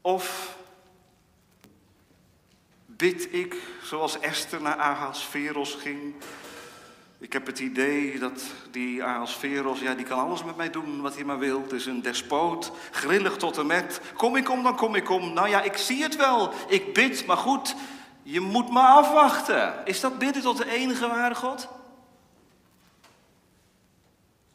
Of 0.01 0.57
bid 2.85 3.33
ik 3.33 3.55
zoals 3.83 4.19
Esther 4.19 4.61
naar 4.61 4.77
Ahasveros 4.77 5.73
ging 5.73 6.15
ik 7.19 7.33
heb 7.33 7.45
het 7.45 7.59
idee 7.59 8.19
dat 8.19 8.41
die 8.71 9.03
Ahasveros, 9.03 9.79
ja, 9.79 9.93
die 9.93 10.05
kan 10.05 10.19
alles 10.19 10.43
met 10.43 10.55
mij 10.55 10.69
doen 10.69 11.01
wat 11.01 11.15
hij 11.15 11.23
maar 11.23 11.39
wil. 11.39 11.61
Het 11.61 11.71
is 11.71 11.85
een 11.85 12.01
despoot, 12.01 12.71
grillig 12.91 13.37
tot 13.37 13.57
en 13.57 13.65
met. 13.65 14.01
Kom 14.15 14.35
ik 14.35 14.49
om, 14.49 14.63
dan 14.63 14.75
kom 14.75 14.95
ik 14.95 15.09
om. 15.09 15.33
Nou 15.33 15.49
ja, 15.49 15.61
ik 15.61 15.77
zie 15.77 16.03
het 16.03 16.15
wel. 16.15 16.53
Ik 16.67 16.93
bid, 16.93 17.25
maar 17.25 17.37
goed, 17.37 17.75
je 18.23 18.39
moet 18.39 18.71
me 18.71 18.79
afwachten. 18.79 19.85
Is 19.85 19.99
dat 19.99 20.17
bidden 20.17 20.41
tot 20.41 20.57
de 20.57 20.69
enige 20.69 21.07
ware 21.07 21.35
God? 21.35 21.67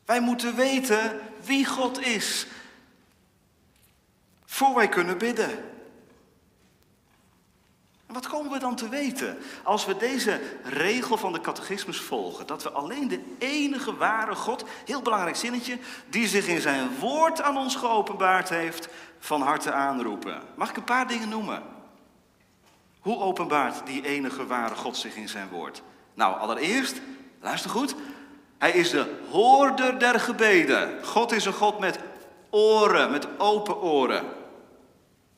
Wij 0.04 0.20
moeten 0.20 0.54
weten 0.54 1.20
wie 1.44 1.66
God 1.66 2.00
is. 2.00 2.46
Voor 4.44 4.74
wij 4.74 4.88
kunnen 4.88 5.18
bidden. 5.18 5.73
Wat 8.14 8.28
komen 8.28 8.52
we 8.52 8.58
dan 8.58 8.76
te 8.76 8.88
weten 8.88 9.38
als 9.62 9.84
we 9.84 9.96
deze 9.96 10.40
regel 10.62 11.16
van 11.16 11.32
de 11.32 11.40
catechismus 11.40 12.00
volgen? 12.00 12.46
Dat 12.46 12.62
we 12.62 12.70
alleen 12.70 13.08
de 13.08 13.20
enige 13.38 13.96
ware 13.96 14.34
God, 14.34 14.64
heel 14.84 15.02
belangrijk 15.02 15.36
zinnetje, 15.36 15.78
die 16.08 16.28
zich 16.28 16.46
in 16.46 16.60
zijn 16.60 16.88
woord 16.98 17.42
aan 17.42 17.56
ons 17.56 17.76
geopenbaard 17.76 18.48
heeft, 18.48 18.88
van 19.18 19.40
harte 19.40 19.72
aanroepen. 19.72 20.42
Mag 20.54 20.70
ik 20.70 20.76
een 20.76 20.84
paar 20.84 21.08
dingen 21.08 21.28
noemen? 21.28 21.62
Hoe 23.00 23.18
openbaart 23.18 23.86
die 23.86 24.06
enige 24.06 24.46
ware 24.46 24.74
God 24.74 24.96
zich 24.96 25.16
in 25.16 25.28
zijn 25.28 25.48
woord? 25.48 25.82
Nou, 26.14 26.38
allereerst, 26.38 27.00
luister 27.40 27.70
goed, 27.70 27.94
hij 28.58 28.70
is 28.70 28.90
de 28.90 29.14
hoorder 29.30 29.98
der 29.98 30.20
gebeden. 30.20 31.04
God 31.04 31.32
is 31.32 31.44
een 31.44 31.52
God 31.52 31.78
met 31.78 31.98
oren, 32.50 33.10
met 33.10 33.38
open 33.38 33.80
oren. 33.82 34.24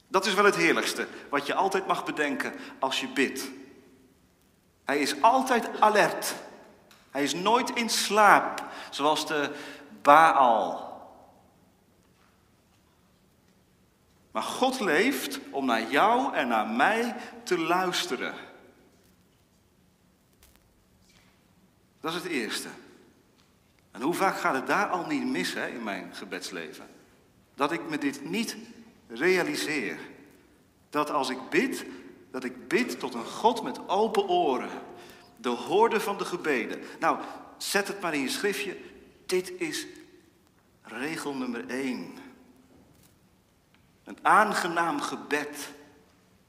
Dat 0.08 0.26
is 0.26 0.34
wel 0.34 0.44
het 0.44 0.56
heerlijkste 0.56 1.06
wat 1.30 1.46
je 1.46 1.54
altijd 1.54 1.86
mag 1.86 2.04
bedenken 2.04 2.52
als 2.78 3.00
je 3.00 3.08
bidt. 3.08 3.50
Hij 4.84 4.98
is 4.98 5.22
altijd 5.22 5.80
alert. 5.80 6.34
Hij 7.10 7.22
is 7.22 7.34
nooit 7.34 7.70
in 7.70 7.88
slaap, 7.88 8.64
zoals 8.90 9.26
de 9.26 9.54
Baal. 10.02 10.86
Maar 14.30 14.42
God 14.42 14.80
leeft 14.80 15.40
om 15.50 15.66
naar 15.66 15.90
jou 15.90 16.34
en 16.34 16.48
naar 16.48 16.66
mij 16.66 17.16
te 17.42 17.58
luisteren. 17.58 18.34
Dat 22.00 22.14
is 22.14 22.22
het 22.22 22.32
eerste. 22.32 22.68
En 23.90 24.00
hoe 24.00 24.14
vaak 24.14 24.36
gaat 24.36 24.54
het 24.54 24.66
daar 24.66 24.88
al 24.88 25.06
niet 25.06 25.26
mis 25.26 25.54
hè, 25.54 25.66
in 25.66 25.82
mijn 25.82 26.14
gebedsleven? 26.14 26.86
Dat 27.54 27.72
ik 27.72 27.88
me 27.88 27.98
dit 27.98 28.24
niet 28.24 28.56
realiseer 29.08 29.98
dat 30.90 31.10
als 31.10 31.28
ik 31.28 31.48
bid, 31.50 31.84
dat 32.30 32.44
ik 32.44 32.68
bid 32.68 32.98
tot 32.98 33.14
een 33.14 33.24
God 33.24 33.62
met 33.62 33.88
open 33.88 34.28
oren. 34.28 34.70
De 35.36 35.48
hoorde 35.48 36.00
van 36.00 36.18
de 36.18 36.24
gebeden. 36.24 36.80
Nou, 37.00 37.18
zet 37.56 37.88
het 37.88 38.00
maar 38.00 38.14
in 38.14 38.20
je 38.20 38.28
schriftje. 38.28 38.76
Dit 39.26 39.52
is 39.60 39.86
regel 40.82 41.34
nummer 41.34 41.68
één. 41.68 42.14
Een 44.04 44.18
aangenaam 44.22 45.00
gebed 45.00 45.74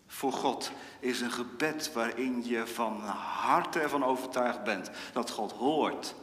voor 0.07 0.33
God 0.33 0.71
is 0.99 1.21
een 1.21 1.31
gebed 1.31 1.93
waarin 1.93 2.45
je 2.45 2.67
van 2.67 2.99
harte 3.01 3.79
ervan 3.79 4.03
overtuigd 4.03 4.63
bent 4.63 4.91
dat 5.13 5.29
God 5.29 5.51
hoort 5.51 6.15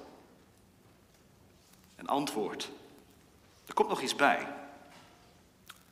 en 1.94 2.06
antwoordt. 2.06 2.70
Er 3.66 3.74
komt 3.74 3.88
nog 3.88 4.00
iets 4.00 4.16
bij. 4.16 4.63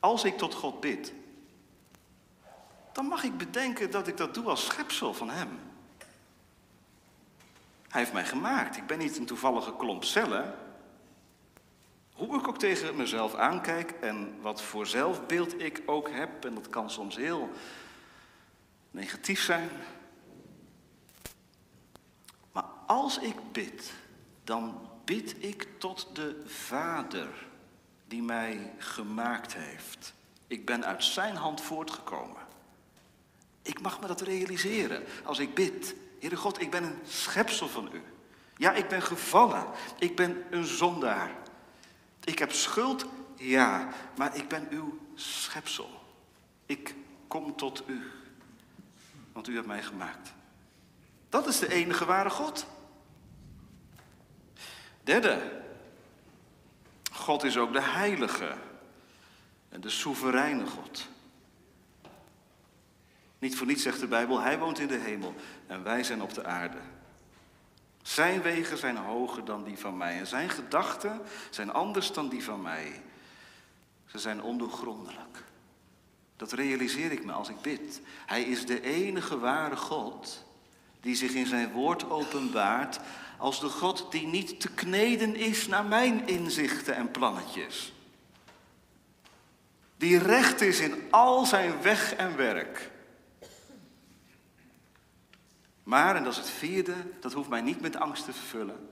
Als 0.03 0.23
ik 0.23 0.37
tot 0.37 0.53
God 0.53 0.79
bid, 0.79 1.13
dan 2.91 3.05
mag 3.05 3.23
ik 3.23 3.37
bedenken 3.37 3.91
dat 3.91 4.07
ik 4.07 4.17
dat 4.17 4.33
doe 4.33 4.45
als 4.45 4.65
schepsel 4.65 5.13
van 5.13 5.29
Hem. 5.29 5.59
Hij 7.89 8.01
heeft 8.01 8.13
mij 8.13 8.25
gemaakt. 8.25 8.77
Ik 8.77 8.87
ben 8.87 8.97
niet 8.97 9.17
een 9.17 9.25
toevallige 9.25 9.75
klomp 9.75 10.03
cellen. 10.03 10.55
Hoe 12.13 12.39
ik 12.39 12.47
ook 12.47 12.57
tegen 12.57 12.95
mezelf 12.95 13.35
aankijk 13.35 13.91
en 13.91 14.41
wat 14.41 14.61
voor 14.61 14.87
zelfbeeld 14.87 15.61
ik 15.61 15.81
ook 15.85 16.09
heb, 16.09 16.45
en 16.45 16.53
dat 16.53 16.69
kan 16.69 16.89
soms 16.89 17.15
heel 17.15 17.49
negatief 18.91 19.43
zijn. 19.43 19.69
Maar 22.51 22.67
als 22.87 23.19
ik 23.19 23.51
bid, 23.51 23.93
dan 24.43 24.89
bid 25.05 25.43
ik 25.43 25.67
tot 25.77 26.15
de 26.15 26.41
Vader 26.45 27.51
die 28.13 28.23
mij 28.23 28.73
gemaakt 28.77 29.53
heeft. 29.53 30.13
Ik 30.47 30.65
ben 30.65 30.85
uit 30.85 31.03
zijn 31.03 31.35
hand 31.35 31.61
voortgekomen. 31.61 32.41
Ik 33.61 33.81
mag 33.81 34.01
me 34.01 34.07
dat 34.07 34.21
realiseren 34.21 35.03
als 35.23 35.39
ik 35.39 35.53
bid. 35.53 35.95
Heere 36.19 36.35
God, 36.35 36.61
ik 36.61 36.71
ben 36.71 36.83
een 36.83 36.99
schepsel 37.05 37.67
van 37.67 37.89
u. 37.93 38.01
Ja, 38.57 38.73
ik 38.73 38.87
ben 38.87 39.01
gevallen. 39.01 39.65
Ik 39.99 40.15
ben 40.15 40.43
een 40.49 40.65
zondaar. 40.65 41.31
Ik 42.23 42.39
heb 42.39 42.51
schuld, 42.51 43.05
ja, 43.35 43.89
maar 44.17 44.35
ik 44.35 44.47
ben 44.47 44.67
uw 44.69 44.99
schepsel. 45.15 45.89
Ik 46.65 46.95
kom 47.27 47.55
tot 47.55 47.83
u, 47.87 48.11
want 49.31 49.47
u 49.47 49.55
hebt 49.55 49.67
mij 49.67 49.83
gemaakt. 49.83 50.33
Dat 51.29 51.47
is 51.47 51.59
de 51.59 51.73
enige 51.73 52.05
ware 52.05 52.29
God. 52.29 52.65
Derde, 55.03 55.62
God 57.13 57.43
is 57.43 57.57
ook 57.57 57.73
de 57.73 57.81
heilige 57.81 58.55
en 59.69 59.81
de 59.81 59.89
soevereine 59.89 60.65
God. 60.65 61.07
Niet 63.39 63.55
voor 63.55 63.67
niets 63.67 63.83
zegt 63.83 63.99
de 63.99 64.07
Bijbel, 64.07 64.39
Hij 64.39 64.59
woont 64.59 64.79
in 64.79 64.87
de 64.87 64.97
hemel 64.97 65.35
en 65.67 65.83
wij 65.83 66.03
zijn 66.03 66.21
op 66.21 66.33
de 66.33 66.45
aarde. 66.45 66.77
Zijn 68.01 68.41
wegen 68.41 68.77
zijn 68.77 68.97
hoger 68.97 69.45
dan 69.45 69.63
die 69.63 69.77
van 69.77 69.97
mij 69.97 70.19
en 70.19 70.27
zijn 70.27 70.49
gedachten 70.49 71.21
zijn 71.49 71.71
anders 71.71 72.13
dan 72.13 72.29
die 72.29 72.43
van 72.43 72.61
mij. 72.61 73.01
Ze 74.05 74.19
zijn 74.19 74.41
ondoorgrondelijk. 74.41 75.43
Dat 76.35 76.51
realiseer 76.51 77.11
ik 77.11 77.25
me 77.25 77.31
als 77.31 77.49
ik 77.49 77.61
bid. 77.61 78.01
Hij 78.25 78.43
is 78.43 78.65
de 78.65 78.81
enige 78.81 79.39
ware 79.39 79.75
God 79.75 80.45
die 81.01 81.15
zich 81.15 81.31
in 81.31 81.45
zijn 81.45 81.71
woord 81.71 82.09
openbaart 82.09 82.99
als 83.43 83.59
de 83.59 83.69
God 83.69 84.11
die 84.11 84.27
niet 84.27 84.59
te 84.59 84.69
kneden 84.69 85.35
is 85.35 85.67
naar 85.67 85.85
mijn 85.85 86.27
inzichten 86.27 86.95
en 86.95 87.11
plannetjes. 87.11 87.93
Die 89.97 90.17
recht 90.17 90.61
is 90.61 90.79
in 90.79 91.11
al 91.11 91.45
zijn 91.45 91.81
weg 91.81 92.13
en 92.13 92.35
werk. 92.35 92.91
Maar, 95.83 96.15
en 96.15 96.23
dat 96.23 96.31
is 96.31 96.37
het 96.37 96.49
vierde, 96.49 96.95
dat 97.19 97.33
hoeft 97.33 97.49
mij 97.49 97.61
niet 97.61 97.81
met 97.81 97.95
angst 97.95 98.25
te 98.25 98.33
vervullen. 98.33 98.89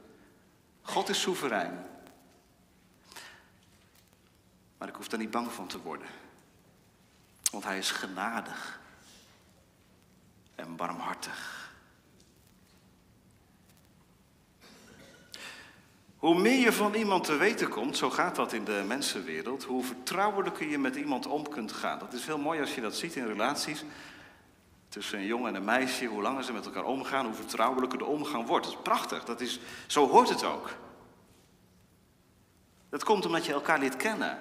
God 0.81 1.09
is 1.09 1.21
soeverein. 1.21 1.85
Maar 4.77 4.87
ik 4.87 4.95
hoef 4.95 5.07
daar 5.07 5.19
niet 5.19 5.31
bang 5.31 5.51
van 5.51 5.67
te 5.67 5.81
worden. 5.81 6.07
Want 7.51 7.63
hij 7.63 7.77
is 7.77 7.91
genadig 7.91 8.79
en 10.55 10.75
barmhartig. 10.75 11.70
Hoe 16.21 16.39
meer 16.39 16.59
je 16.59 16.73
van 16.73 16.93
iemand 16.93 17.23
te 17.23 17.35
weten 17.35 17.69
komt, 17.69 17.97
zo 17.97 18.09
gaat 18.09 18.35
dat 18.35 18.53
in 18.53 18.63
de 18.63 18.83
mensenwereld, 18.87 19.63
hoe 19.63 19.83
vertrouwelijker 19.83 20.67
je 20.67 20.77
met 20.77 20.95
iemand 20.95 21.27
om 21.27 21.49
kunt 21.49 21.71
gaan. 21.71 21.99
Dat 21.99 22.13
is 22.13 22.25
heel 22.25 22.37
mooi 22.37 22.59
als 22.59 22.75
je 22.75 22.81
dat 22.81 22.95
ziet 22.95 23.15
in 23.15 23.27
relaties 23.27 23.83
tussen 24.89 25.19
een 25.19 25.25
jongen 25.25 25.49
en 25.49 25.55
een 25.55 25.63
meisje, 25.63 26.05
hoe 26.05 26.21
langer 26.21 26.43
ze 26.43 26.53
met 26.53 26.65
elkaar 26.65 26.83
omgaan, 26.83 27.25
hoe 27.25 27.33
vertrouwelijker 27.33 27.97
de 27.97 28.05
omgang 28.05 28.47
wordt. 28.47 28.65
Dat 28.65 28.73
is 28.73 28.81
prachtig, 28.81 29.23
dat 29.23 29.41
is, 29.41 29.59
zo 29.87 30.07
hoort 30.07 30.29
het 30.29 30.43
ook. 30.43 30.69
Dat 32.89 33.03
komt 33.03 33.25
omdat 33.25 33.45
je 33.45 33.53
elkaar 33.53 33.79
leert 33.79 33.97
kennen. 33.97 34.39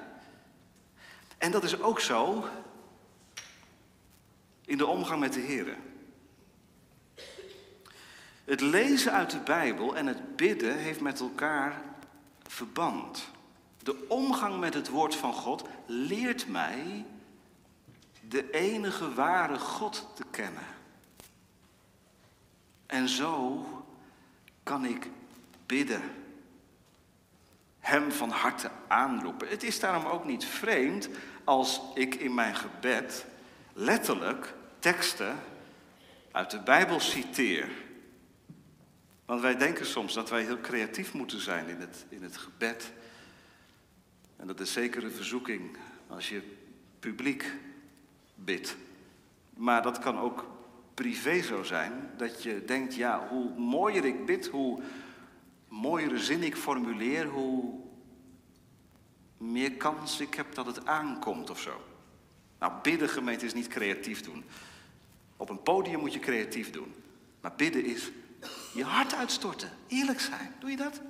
En 1.38 1.50
dat 1.50 1.64
is 1.64 1.80
ook 1.80 2.00
zo 2.00 2.44
in 4.64 4.78
de 4.78 4.86
omgang 4.86 5.20
met 5.20 5.32
de 5.32 5.40
Heer. 5.40 5.76
Het 8.50 8.60
lezen 8.60 9.12
uit 9.12 9.30
de 9.30 9.38
Bijbel 9.38 9.96
en 9.96 10.06
het 10.06 10.36
bidden 10.36 10.78
heeft 10.78 11.00
met 11.00 11.20
elkaar 11.20 11.82
verband. 12.46 13.30
De 13.82 14.06
omgang 14.08 14.60
met 14.60 14.74
het 14.74 14.88
woord 14.88 15.14
van 15.14 15.32
God 15.32 15.68
leert 15.86 16.48
mij 16.48 17.04
de 18.28 18.50
enige 18.50 19.14
ware 19.14 19.58
God 19.58 20.08
te 20.14 20.24
kennen. 20.30 20.64
En 22.86 23.08
zo 23.08 23.66
kan 24.62 24.84
ik 24.84 25.08
bidden. 25.66 26.02
Hem 27.78 28.12
van 28.12 28.30
harte 28.30 28.70
aanroepen. 28.88 29.48
Het 29.48 29.62
is 29.62 29.80
daarom 29.80 30.06
ook 30.06 30.24
niet 30.24 30.44
vreemd 30.44 31.08
als 31.44 31.80
ik 31.94 32.14
in 32.14 32.34
mijn 32.34 32.56
gebed 32.56 33.26
letterlijk 33.72 34.54
teksten 34.78 35.36
uit 36.32 36.50
de 36.50 36.60
Bijbel 36.60 37.00
citeer. 37.00 37.88
Want 39.30 39.42
wij 39.42 39.56
denken 39.56 39.86
soms 39.86 40.14
dat 40.14 40.30
wij 40.30 40.42
heel 40.42 40.60
creatief 40.60 41.12
moeten 41.14 41.40
zijn 41.40 41.68
in 41.68 41.80
het, 41.80 42.06
in 42.08 42.22
het 42.22 42.36
gebed. 42.36 42.92
En 44.36 44.46
dat 44.46 44.60
is 44.60 44.72
zeker 44.72 45.04
een 45.04 45.12
verzoeking 45.12 45.76
als 46.06 46.28
je 46.28 46.42
publiek 46.98 47.52
bidt. 48.34 48.76
Maar 49.54 49.82
dat 49.82 49.98
kan 49.98 50.18
ook 50.18 50.46
privé 50.94 51.42
zo 51.42 51.62
zijn, 51.62 52.10
dat 52.16 52.42
je 52.42 52.64
denkt, 52.64 52.94
ja, 52.94 53.28
hoe 53.28 53.58
mooier 53.58 54.04
ik 54.04 54.26
bid, 54.26 54.46
hoe 54.46 54.82
mooiere 55.68 56.18
zin 56.18 56.42
ik 56.42 56.56
formuleer, 56.56 57.26
hoe 57.26 57.80
meer 59.36 59.72
kans 59.72 60.20
ik 60.20 60.34
heb 60.34 60.54
dat 60.54 60.66
het 60.66 60.86
aankomt 60.86 61.50
of 61.50 61.60
zo. 61.60 61.84
Nou, 62.58 62.72
bidden 62.82 63.08
gemeente 63.08 63.44
is 63.44 63.54
niet 63.54 63.68
creatief 63.68 64.22
doen. 64.22 64.44
Op 65.36 65.50
een 65.50 65.62
podium 65.62 66.00
moet 66.00 66.12
je 66.12 66.20
creatief 66.20 66.70
doen. 66.70 66.94
Maar 67.40 67.52
bidden 67.56 67.84
is 67.84 68.10
je 68.72 68.84
hart 68.84 69.09
uitstorten, 69.20 69.70
eerlijk 69.86 70.20
zijn. 70.20 70.54
Doe 70.58 70.70
je 70.70 70.76
dat? 70.76 71.00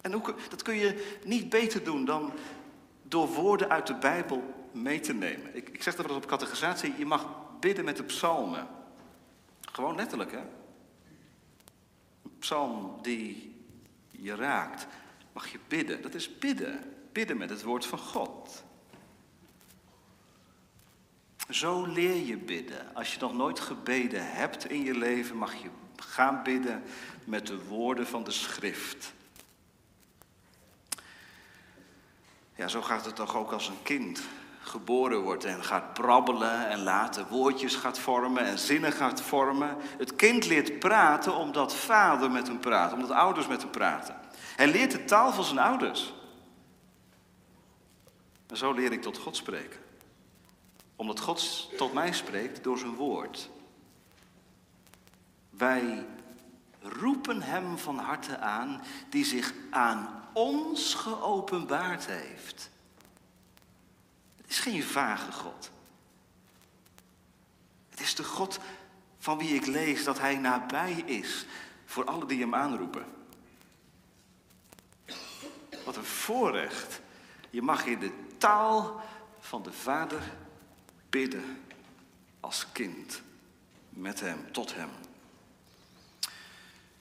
En 0.00 0.22
dat 0.48 0.62
kun 0.62 0.74
je 0.74 1.18
niet 1.24 1.48
beter 1.48 1.84
doen 1.84 2.04
dan 2.04 2.32
door 3.02 3.28
woorden 3.28 3.68
uit 3.68 3.86
de 3.86 3.94
Bijbel 3.94 4.68
mee 4.72 5.00
te 5.00 5.12
nemen. 5.12 5.56
Ik, 5.56 5.68
ik 5.68 5.82
zeg 5.82 5.94
dat 5.94 6.06
wel 6.06 6.16
op 6.16 6.26
catechisatie, 6.26 6.94
je 6.96 7.06
mag 7.06 7.26
bidden 7.60 7.84
met 7.84 7.96
de 7.96 8.02
psalmen. 8.02 8.68
Gewoon 9.72 9.96
letterlijk, 9.96 10.32
hè? 10.32 10.42
Een 12.22 12.38
psalm 12.38 12.98
die 13.02 13.54
je 14.10 14.34
raakt, 14.34 14.86
mag 15.32 15.48
je 15.48 15.58
bidden. 15.68 16.02
Dat 16.02 16.14
is 16.14 16.38
bidden. 16.38 16.80
Bidden 17.12 17.36
met 17.36 17.50
het 17.50 17.62
woord 17.62 17.86
van 17.86 17.98
God. 17.98 18.64
Zo 21.52 21.84
leer 21.86 22.26
je 22.26 22.36
bidden. 22.36 22.94
Als 22.94 23.14
je 23.14 23.20
nog 23.20 23.34
nooit 23.34 23.60
gebeden 23.60 24.32
hebt 24.32 24.70
in 24.70 24.84
je 24.84 24.94
leven, 24.94 25.36
mag 25.36 25.54
je 25.54 25.68
gaan 25.96 26.42
bidden 26.42 26.82
met 27.24 27.46
de 27.46 27.64
woorden 27.64 28.06
van 28.06 28.24
de 28.24 28.30
schrift. 28.30 29.12
Ja, 32.54 32.68
zo 32.68 32.82
gaat 32.82 33.04
het 33.04 33.16
toch 33.16 33.36
ook 33.36 33.52
als 33.52 33.68
een 33.68 33.82
kind 33.82 34.22
geboren 34.60 35.20
wordt 35.20 35.44
en 35.44 35.64
gaat 35.64 35.92
brabbelen 35.92 36.68
en 36.68 36.82
later 36.82 37.26
woordjes 37.28 37.74
gaat 37.74 37.98
vormen 37.98 38.44
en 38.44 38.58
zinnen 38.58 38.92
gaat 38.92 39.22
vormen. 39.22 39.76
Het 39.98 40.16
kind 40.16 40.46
leert 40.46 40.78
praten 40.78 41.34
omdat 41.34 41.74
vader 41.74 42.30
met 42.30 42.46
hem 42.46 42.60
praat, 42.60 42.92
omdat 42.92 43.10
ouders 43.10 43.46
met 43.46 43.62
hem 43.62 43.70
praten. 43.70 44.16
Hij 44.56 44.70
leert 44.70 44.90
de 44.90 45.04
taal 45.04 45.32
van 45.32 45.44
zijn 45.44 45.58
ouders. 45.58 46.14
En 48.46 48.56
zo 48.56 48.72
leer 48.72 48.92
ik 48.92 49.02
tot 49.02 49.18
God 49.18 49.36
spreken. 49.36 49.81
Omdat 51.02 51.20
God 51.20 51.68
tot 51.76 51.92
mij 51.92 52.12
spreekt 52.12 52.64
door 52.64 52.78
zijn 52.78 52.94
woord. 52.94 53.50
Wij 55.50 56.06
roepen 56.80 57.42
hem 57.42 57.78
van 57.78 57.98
harte 57.98 58.38
aan 58.38 58.82
die 59.08 59.24
zich 59.24 59.54
aan 59.70 60.28
ons 60.32 60.94
geopenbaard 60.94 62.06
heeft. 62.06 62.70
Het 64.36 64.50
is 64.50 64.58
geen 64.58 64.82
vage 64.82 65.32
God. 65.32 65.70
Het 67.90 68.00
is 68.00 68.14
de 68.14 68.24
God 68.24 68.58
van 69.18 69.38
wie 69.38 69.54
ik 69.54 69.66
lees 69.66 70.04
dat 70.04 70.18
hij 70.18 70.36
nabij 70.36 70.92
is 70.92 71.46
voor 71.84 72.04
alle 72.04 72.26
die 72.26 72.40
hem 72.40 72.54
aanroepen. 72.54 73.04
Wat 75.84 75.96
een 75.96 76.04
voorrecht. 76.04 77.00
Je 77.50 77.62
mag 77.62 77.86
in 77.86 77.98
de 77.98 78.12
taal 78.38 79.00
van 79.40 79.62
de 79.62 79.72
Vader 79.72 80.40
bidden 81.12 81.58
als 82.40 82.66
kind. 82.72 83.22
Met 83.88 84.20
hem, 84.20 84.52
tot 84.52 84.74
hem. 84.74 84.88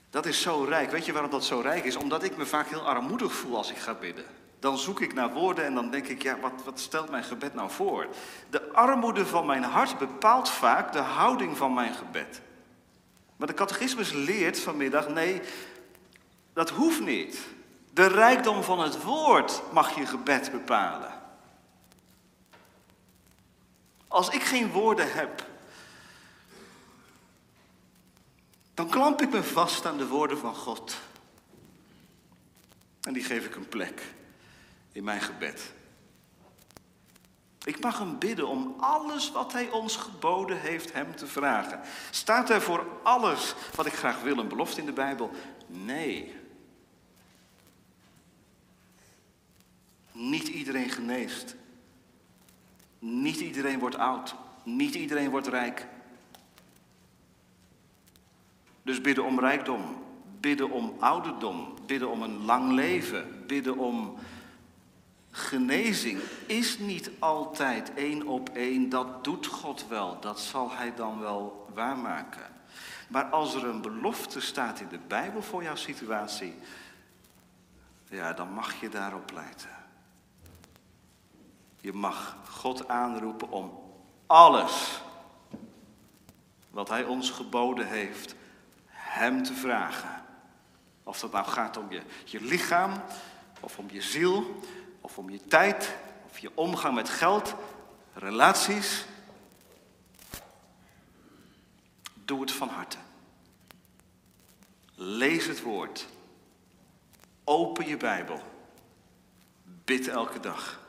Dat 0.09 0.25
is 0.25 0.41
zo 0.41 0.63
rijk. 0.63 0.91
Weet 0.91 1.05
je 1.05 1.11
waarom 1.11 1.31
dat 1.31 1.45
zo 1.45 1.59
rijk 1.59 1.83
is? 1.83 1.95
Omdat 1.95 2.23
ik 2.23 2.37
me 2.37 2.45
vaak 2.45 2.67
heel 2.67 2.87
armoedig 2.87 3.33
voel 3.33 3.57
als 3.57 3.71
ik 3.71 3.77
ga 3.77 3.93
bidden. 3.93 4.25
Dan 4.59 4.77
zoek 4.77 5.01
ik 5.01 5.13
naar 5.13 5.33
woorden 5.33 5.65
en 5.65 5.73
dan 5.73 5.91
denk 5.91 6.07
ik, 6.07 6.23
ja, 6.23 6.39
wat, 6.39 6.51
wat 6.65 6.79
stelt 6.79 7.09
mijn 7.09 7.23
gebed 7.23 7.53
nou 7.53 7.71
voor? 7.71 8.07
De 8.49 8.71
armoede 8.71 9.25
van 9.25 9.45
mijn 9.45 9.63
hart 9.63 9.97
bepaalt 9.97 10.49
vaak 10.49 10.93
de 10.93 10.99
houding 10.99 11.57
van 11.57 11.73
mijn 11.73 11.93
gebed. 11.93 12.41
Maar 13.35 13.47
de 13.47 13.53
catechismus 13.53 14.11
leert 14.11 14.59
vanmiddag, 14.59 15.07
nee, 15.07 15.41
dat 16.53 16.69
hoeft 16.69 17.01
niet. 17.01 17.39
De 17.93 18.07
rijkdom 18.07 18.63
van 18.63 18.79
het 18.79 19.03
woord 19.03 19.61
mag 19.71 19.95
je 19.95 20.05
gebed 20.05 20.51
bepalen. 20.51 21.20
Als 24.11 24.29
ik 24.29 24.43
geen 24.43 24.71
woorden 24.71 25.13
heb, 25.13 25.45
dan 28.73 28.89
klamp 28.89 29.21
ik 29.21 29.31
me 29.31 29.43
vast 29.43 29.85
aan 29.85 29.97
de 29.97 30.07
woorden 30.07 30.37
van 30.37 30.55
God. 30.55 30.97
En 33.01 33.13
die 33.13 33.23
geef 33.23 33.45
ik 33.45 33.55
een 33.55 33.67
plek 33.67 34.03
in 34.91 35.03
mijn 35.03 35.21
gebed. 35.21 35.73
Ik 37.63 37.79
mag 37.79 37.97
hem 37.97 38.19
bidden 38.19 38.47
om 38.47 38.75
alles 38.79 39.31
wat 39.31 39.53
hij 39.53 39.69
ons 39.69 39.95
geboden 39.95 40.59
heeft 40.59 40.93
hem 40.93 41.15
te 41.15 41.27
vragen. 41.27 41.81
Staat 42.09 42.49
er 42.49 42.61
voor 42.61 42.85
alles 43.03 43.55
wat 43.75 43.85
ik 43.85 43.93
graag 43.93 44.21
wil 44.21 44.37
een 44.37 44.47
belofte 44.47 44.79
in 44.79 44.85
de 44.85 44.93
Bijbel? 44.93 45.31
Nee. 45.67 46.35
Niet 50.11 50.47
iedereen 50.47 50.89
geneest. 50.89 51.55
Niet 53.01 53.39
iedereen 53.39 53.79
wordt 53.79 53.97
oud. 53.97 54.35
Niet 54.63 54.95
iedereen 54.95 55.29
wordt 55.29 55.47
rijk. 55.47 55.87
Dus 58.81 59.01
bidden 59.01 59.25
om 59.25 59.39
rijkdom, 59.39 60.03
bidden 60.39 60.69
om 60.69 60.95
ouderdom, 60.99 61.73
bidden 61.85 62.09
om 62.09 62.21
een 62.21 62.45
lang 62.45 62.71
leven, 62.71 63.43
bidden 63.47 63.77
om 63.77 64.17
genezing 65.31 66.21
is 66.45 66.79
niet 66.79 67.11
altijd 67.19 67.93
één 67.93 68.27
op 68.27 68.49
één. 68.49 68.89
Dat 68.89 69.23
doet 69.23 69.45
God 69.45 69.87
wel, 69.87 70.19
dat 70.19 70.39
zal 70.39 70.71
Hij 70.71 70.95
dan 70.95 71.19
wel 71.19 71.67
waarmaken. 71.73 72.49
Maar 73.07 73.25
als 73.25 73.53
er 73.53 73.65
een 73.65 73.81
belofte 73.81 74.41
staat 74.41 74.79
in 74.79 74.87
de 74.87 74.99
Bijbel 75.07 75.41
voor 75.41 75.63
jouw 75.63 75.75
situatie, 75.75 76.53
ja, 78.09 78.33
dan 78.33 78.53
mag 78.53 78.81
je 78.81 78.89
daarop 78.89 79.25
pleiten. 79.25 79.80
Je 81.81 81.93
mag 81.93 82.37
God 82.49 82.87
aanroepen 82.87 83.49
om 83.49 83.79
alles 84.25 85.01
wat 86.69 86.89
Hij 86.89 87.03
ons 87.03 87.29
geboden 87.29 87.87
heeft, 87.87 88.35
Hem 88.87 89.43
te 89.43 89.53
vragen. 89.53 90.23
Of 91.03 91.19
dat 91.19 91.31
nou 91.31 91.45
gaat 91.45 91.77
om 91.77 91.91
je, 91.91 92.01
je 92.25 92.41
lichaam, 92.41 93.01
of 93.59 93.77
om 93.77 93.89
je 93.91 94.01
ziel, 94.01 94.59
of 95.01 95.17
om 95.17 95.29
je 95.29 95.45
tijd, 95.45 95.97
of 96.29 96.39
je 96.39 96.51
omgang 96.53 96.95
met 96.95 97.09
geld, 97.09 97.55
relaties. 98.13 99.05
Doe 102.13 102.41
het 102.41 102.51
van 102.51 102.69
harte. 102.69 102.97
Lees 104.95 105.45
het 105.45 105.61
woord. 105.61 106.07
Open 107.43 107.87
je 107.87 107.97
Bijbel. 107.97 108.41
Bid 109.63 110.07
elke 110.07 110.39
dag. 110.39 110.80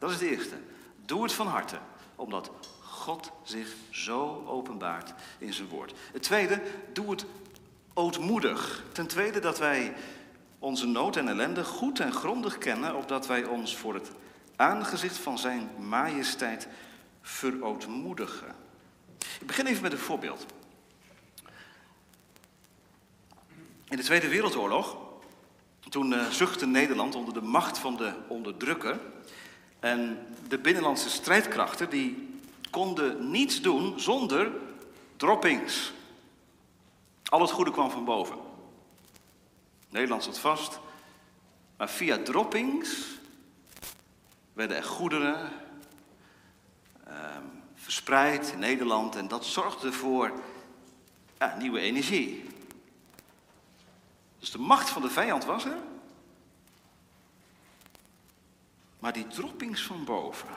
Dat 0.00 0.10
is 0.10 0.20
het 0.20 0.30
eerste. 0.30 0.56
Doe 1.04 1.22
het 1.22 1.32
van 1.32 1.46
harte, 1.46 1.78
omdat 2.16 2.50
God 2.80 3.30
zich 3.42 3.74
zo 3.90 4.44
openbaart 4.46 5.14
in 5.38 5.52
zijn 5.52 5.68
woord. 5.68 5.94
Het 6.12 6.22
tweede, 6.22 6.62
doe 6.92 7.10
het 7.10 7.24
ootmoedig. 7.94 8.84
Ten 8.92 9.06
tweede 9.06 9.40
dat 9.40 9.58
wij 9.58 9.94
onze 10.58 10.86
nood 10.86 11.16
en 11.16 11.28
ellende 11.28 11.64
goed 11.64 12.00
en 12.00 12.12
grondig 12.12 12.58
kennen, 12.58 12.96
opdat 12.96 13.26
wij 13.26 13.44
ons 13.44 13.76
voor 13.76 13.94
het 13.94 14.10
aangezicht 14.56 15.16
van 15.16 15.38
zijn 15.38 15.70
majesteit 15.78 16.68
verootmoedigen. 17.22 18.54
Ik 19.40 19.46
begin 19.46 19.66
even 19.66 19.82
met 19.82 19.92
een 19.92 19.98
voorbeeld. 19.98 20.46
In 23.88 23.96
de 23.96 24.02
Tweede 24.02 24.28
Wereldoorlog, 24.28 24.96
toen 25.88 26.12
uh, 26.12 26.26
zuchtte 26.26 26.66
Nederland 26.66 27.14
onder 27.14 27.34
de 27.34 27.42
macht 27.42 27.78
van 27.78 27.96
de 27.96 28.12
onderdrukker. 28.28 28.98
En 29.80 30.26
de 30.48 30.58
binnenlandse 30.58 31.10
strijdkrachten 31.10 31.90
die 31.90 32.38
konden 32.70 33.30
niets 33.30 33.60
doen 33.60 34.00
zonder 34.00 34.52
droppings. 35.16 35.92
Al 37.24 37.40
het 37.40 37.50
goede 37.50 37.70
kwam 37.70 37.90
van 37.90 38.04
boven. 38.04 38.36
Nederland 39.88 40.24
zat 40.24 40.38
vast, 40.38 40.78
maar 41.76 41.90
via 41.90 42.18
droppings 42.22 43.06
werden 44.52 44.76
er 44.76 44.84
goederen 44.84 45.52
ehm, 47.06 47.44
verspreid 47.74 48.52
in 48.52 48.58
Nederland 48.58 49.16
en 49.16 49.28
dat 49.28 49.44
zorgde 49.44 49.92
voor 49.92 50.32
ja, 51.38 51.56
nieuwe 51.58 51.80
energie. 51.80 52.48
Dus 54.38 54.50
de 54.50 54.58
macht 54.58 54.90
van 54.90 55.02
de 55.02 55.10
vijand 55.10 55.44
was 55.44 55.64
er. 55.64 55.76
Maar 59.00 59.12
die 59.12 59.26
droppings 59.26 59.82
van 59.82 60.04
boven, 60.04 60.48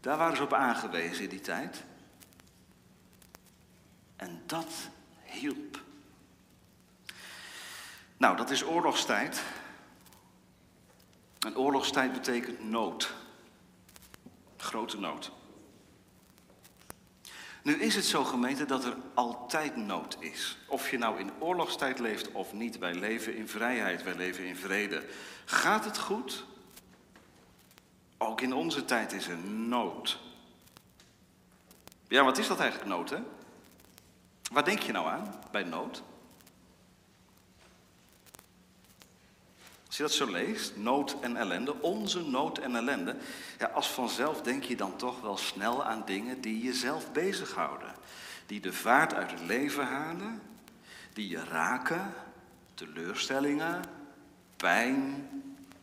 daar 0.00 0.16
waren 0.18 0.36
ze 0.36 0.42
op 0.42 0.52
aangewezen 0.52 1.24
in 1.24 1.30
die 1.30 1.40
tijd. 1.40 1.84
En 4.16 4.42
dat 4.46 4.88
hielp. 5.22 5.82
Nou, 8.16 8.36
dat 8.36 8.50
is 8.50 8.64
oorlogstijd. 8.64 9.42
En 11.38 11.56
oorlogstijd 11.56 12.12
betekent 12.12 12.64
nood. 12.64 13.14
Grote 14.56 14.98
nood. 14.98 15.32
Nu 17.66 17.74
is 17.74 17.94
het 17.94 18.04
zo 18.04 18.24
gemeente 18.24 18.64
dat 18.64 18.84
er 18.84 18.96
altijd 19.14 19.76
nood 19.76 20.16
is. 20.20 20.58
Of 20.66 20.90
je 20.90 20.98
nou 20.98 21.18
in 21.18 21.30
oorlogstijd 21.38 21.98
leeft 21.98 22.32
of 22.32 22.52
niet. 22.52 22.78
Wij 22.78 22.94
leven 22.94 23.36
in 23.36 23.48
vrijheid, 23.48 24.02
wij 24.02 24.14
leven 24.14 24.44
in 24.44 24.56
vrede. 24.56 25.04
Gaat 25.44 25.84
het 25.84 25.98
goed? 25.98 26.44
Ook 28.18 28.40
in 28.40 28.54
onze 28.54 28.84
tijd 28.84 29.12
is 29.12 29.28
er 29.28 29.38
nood. 29.48 30.18
Ja, 32.08 32.24
wat 32.24 32.38
is 32.38 32.46
dat 32.46 32.60
eigenlijk 32.60 32.90
nood, 32.90 33.10
hè? 33.10 33.18
Waar 34.52 34.64
denk 34.64 34.80
je 34.80 34.92
nou 34.92 35.08
aan 35.08 35.34
bij 35.50 35.64
nood? 35.64 36.02
Als 39.96 40.10
je 40.10 40.18
dat 40.18 40.28
zo 40.28 40.34
leest, 40.34 40.76
nood 40.76 41.16
en 41.20 41.36
ellende, 41.36 41.80
onze 41.80 42.20
nood 42.20 42.58
en 42.58 42.76
ellende, 42.76 43.16
ja, 43.58 43.66
als 43.66 43.88
vanzelf 43.88 44.42
denk 44.42 44.62
je 44.62 44.76
dan 44.76 44.96
toch 44.96 45.20
wel 45.20 45.36
snel 45.36 45.84
aan 45.84 46.02
dingen 46.06 46.40
die 46.40 46.62
jezelf 46.62 47.12
bezighouden. 47.12 47.94
Die 48.46 48.60
de 48.60 48.72
vaart 48.72 49.14
uit 49.14 49.30
het 49.30 49.40
leven 49.40 49.86
halen, 49.86 50.42
die 51.12 51.28
je 51.28 51.44
raken, 51.44 52.14
teleurstellingen, 52.74 53.84
pijn, 54.56 55.28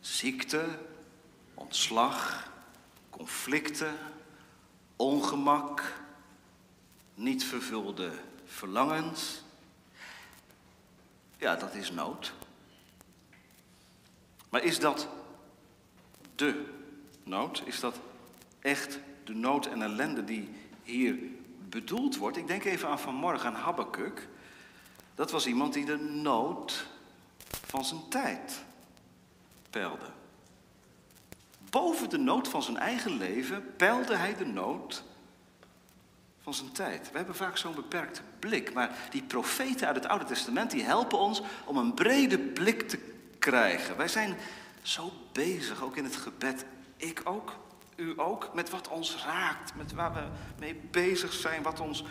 ziekte, 0.00 0.64
ontslag, 1.54 2.50
conflicten, 3.10 3.98
ongemak, 4.96 5.92
niet 7.14 7.44
vervulde 7.44 8.12
verlangens. 8.44 9.42
Ja, 11.36 11.56
dat 11.56 11.74
is 11.74 11.90
nood. 11.90 12.32
Maar 14.54 14.62
is 14.62 14.78
dat 14.78 15.08
de 16.34 16.64
nood? 17.22 17.62
Is 17.64 17.80
dat 17.80 18.00
echt 18.60 18.98
de 19.24 19.34
nood 19.34 19.66
en 19.66 19.82
ellende 19.82 20.24
die 20.24 20.50
hier 20.82 21.18
bedoeld 21.68 22.16
wordt? 22.16 22.36
Ik 22.36 22.46
denk 22.46 22.64
even 22.64 22.88
aan 22.88 22.98
vanmorgen 22.98 23.48
aan 23.48 23.62
Habakkuk. 23.62 24.28
Dat 25.14 25.30
was 25.30 25.46
iemand 25.46 25.72
die 25.72 25.84
de 25.84 25.96
nood 25.96 26.86
van 27.66 27.84
zijn 27.84 28.08
tijd 28.08 28.64
peilde. 29.70 30.06
Boven 31.70 32.10
de 32.10 32.18
nood 32.18 32.48
van 32.48 32.62
zijn 32.62 32.76
eigen 32.76 33.16
leven 33.16 33.74
peilde 33.76 34.16
hij 34.16 34.36
de 34.36 34.46
nood 34.46 35.04
van 36.42 36.54
zijn 36.54 36.72
tijd. 36.72 37.10
We 37.10 37.16
hebben 37.16 37.36
vaak 37.36 37.56
zo'n 37.56 37.74
beperkte 37.74 38.20
blik, 38.38 38.72
maar 38.72 38.98
die 39.10 39.22
profeten 39.22 39.86
uit 39.86 39.96
het 39.96 40.06
Oude 40.06 40.24
Testament 40.24 40.70
die 40.70 40.84
helpen 40.84 41.18
ons 41.18 41.42
om 41.64 41.76
een 41.76 41.94
brede 41.94 42.38
blik 42.38 42.88
te 42.88 43.13
krijgen. 43.44 43.96
Wij 43.96 44.08
zijn 44.08 44.36
zo 44.82 45.12
bezig, 45.32 45.82
ook 45.82 45.96
in 45.96 46.04
het 46.04 46.16
gebed. 46.16 46.64
Ik 46.96 47.20
ook, 47.24 47.56
u 47.96 48.12
ook, 48.16 48.54
met 48.54 48.70
wat 48.70 48.88
ons 48.88 49.24
raakt, 49.24 49.74
met 49.74 49.92
waar 49.92 50.12
we 50.14 50.22
mee 50.58 50.74
bezig 50.74 51.32
zijn, 51.32 51.62
wat 51.62 51.80
ons 51.80 52.04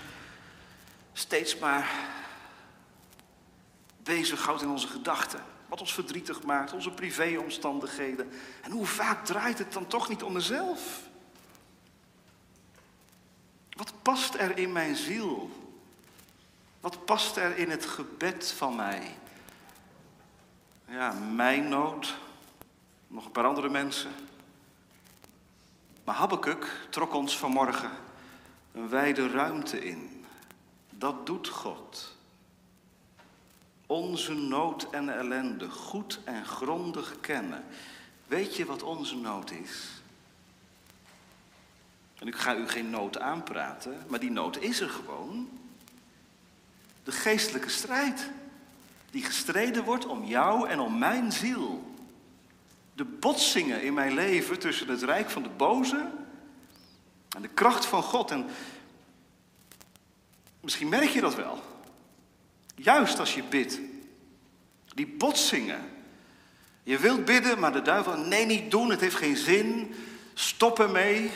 steeds 1.14 1.58
maar 1.58 1.92
bezighoudt 4.04 4.62
in 4.62 4.70
onze 4.70 4.88
gedachten. 4.88 5.44
Wat 5.68 5.82
ons 5.82 5.94
verdrietig 5.94 6.44
maakt, 6.44 6.74
onze 6.74 6.92
privéomstandigheden. 6.92 8.32
En 8.62 8.72
hoe 8.72 8.86
vaak 8.86 9.26
draait 9.26 9.58
het 9.58 9.74
dan 9.74 9.88
toch 9.88 10.10
niet 10.10 10.24
om 10.24 10.34
mezelf? 10.34 11.02
Wat 13.70 13.94
past 14.02 14.36
er 14.36 14.58
in 14.58 14.72
mijn 14.72 14.96
ziel? 14.96 15.52
Wat 16.80 17.06
past 17.06 17.38
er 17.38 17.58
in 17.58 17.70
het 17.70 17.86
gebed 17.86 18.54
van 18.58 18.76
mij? 18.76 19.18
Ja, 20.94 21.12
mijn 21.12 21.70
nood, 21.70 22.18
nog 23.08 23.26
een 23.26 23.32
paar 23.32 23.46
andere 23.46 23.70
mensen. 23.70 24.12
Maar 26.04 26.16
Habakkuk 26.16 26.88
trok 26.90 27.14
ons 27.14 27.38
vanmorgen 27.38 27.92
een 28.72 28.90
wijde 28.90 29.28
ruimte 29.28 29.86
in. 29.86 30.26
Dat 30.90 31.26
doet 31.26 31.48
God. 31.48 32.16
Onze 33.86 34.34
nood 34.34 34.90
en 34.90 35.18
ellende 35.18 35.70
goed 35.70 36.20
en 36.24 36.46
grondig 36.46 37.20
kennen. 37.20 37.64
Weet 38.28 38.56
je 38.56 38.66
wat 38.66 38.84
onze 38.84 39.16
nood 39.16 39.52
is? 39.52 40.02
En 42.20 42.28
ik 42.28 42.36
ga 42.36 42.56
u 42.56 42.68
geen 42.68 42.90
nood 42.90 43.20
aanpraten, 43.20 44.06
maar 44.08 44.20
die 44.20 44.32
nood 44.32 44.58
is 44.58 44.80
er 44.80 44.90
gewoon. 44.90 45.60
De 47.04 47.12
geestelijke 47.12 47.70
strijd 47.70 48.30
die 49.14 49.24
gestreden 49.24 49.84
wordt 49.84 50.06
om 50.06 50.26
jou 50.26 50.70
en 50.70 50.80
om 50.80 50.98
mijn 50.98 51.32
ziel. 51.32 51.94
De 52.94 53.04
botsingen 53.04 53.82
in 53.84 53.94
mijn 53.94 54.14
leven 54.14 54.60
tussen 54.60 54.88
het 54.88 55.02
rijk 55.02 55.30
van 55.30 55.44
de 55.44 55.50
boze 55.50 56.10
en 57.36 57.42
de 57.42 57.48
kracht 57.48 57.86
van 57.86 58.04
God. 58.04 58.32
En 58.32 58.46
misschien 60.60 60.90
merk 60.90 61.10
je 61.10 61.22
dat 61.22 61.36
wel. 61.36 61.64
Juist 62.76 63.20
als 63.20 63.36
je 63.36 63.44
bidt. 63.44 63.80
Die 64.94 65.08
botsingen. 65.08 65.82
Je 66.84 66.98
wilt 66.98 67.26
bidden, 67.26 67.60
maar 67.60 67.74
de 67.74 67.82
duivel, 67.82 68.18
nee, 68.18 68.46
niet 68.46 68.72
doen, 68.72 68.90
het 68.90 69.00
heeft 69.00 69.16
geen 69.16 69.38
zin. 69.38 69.96
Stop 70.34 70.80
ermee. 70.80 71.32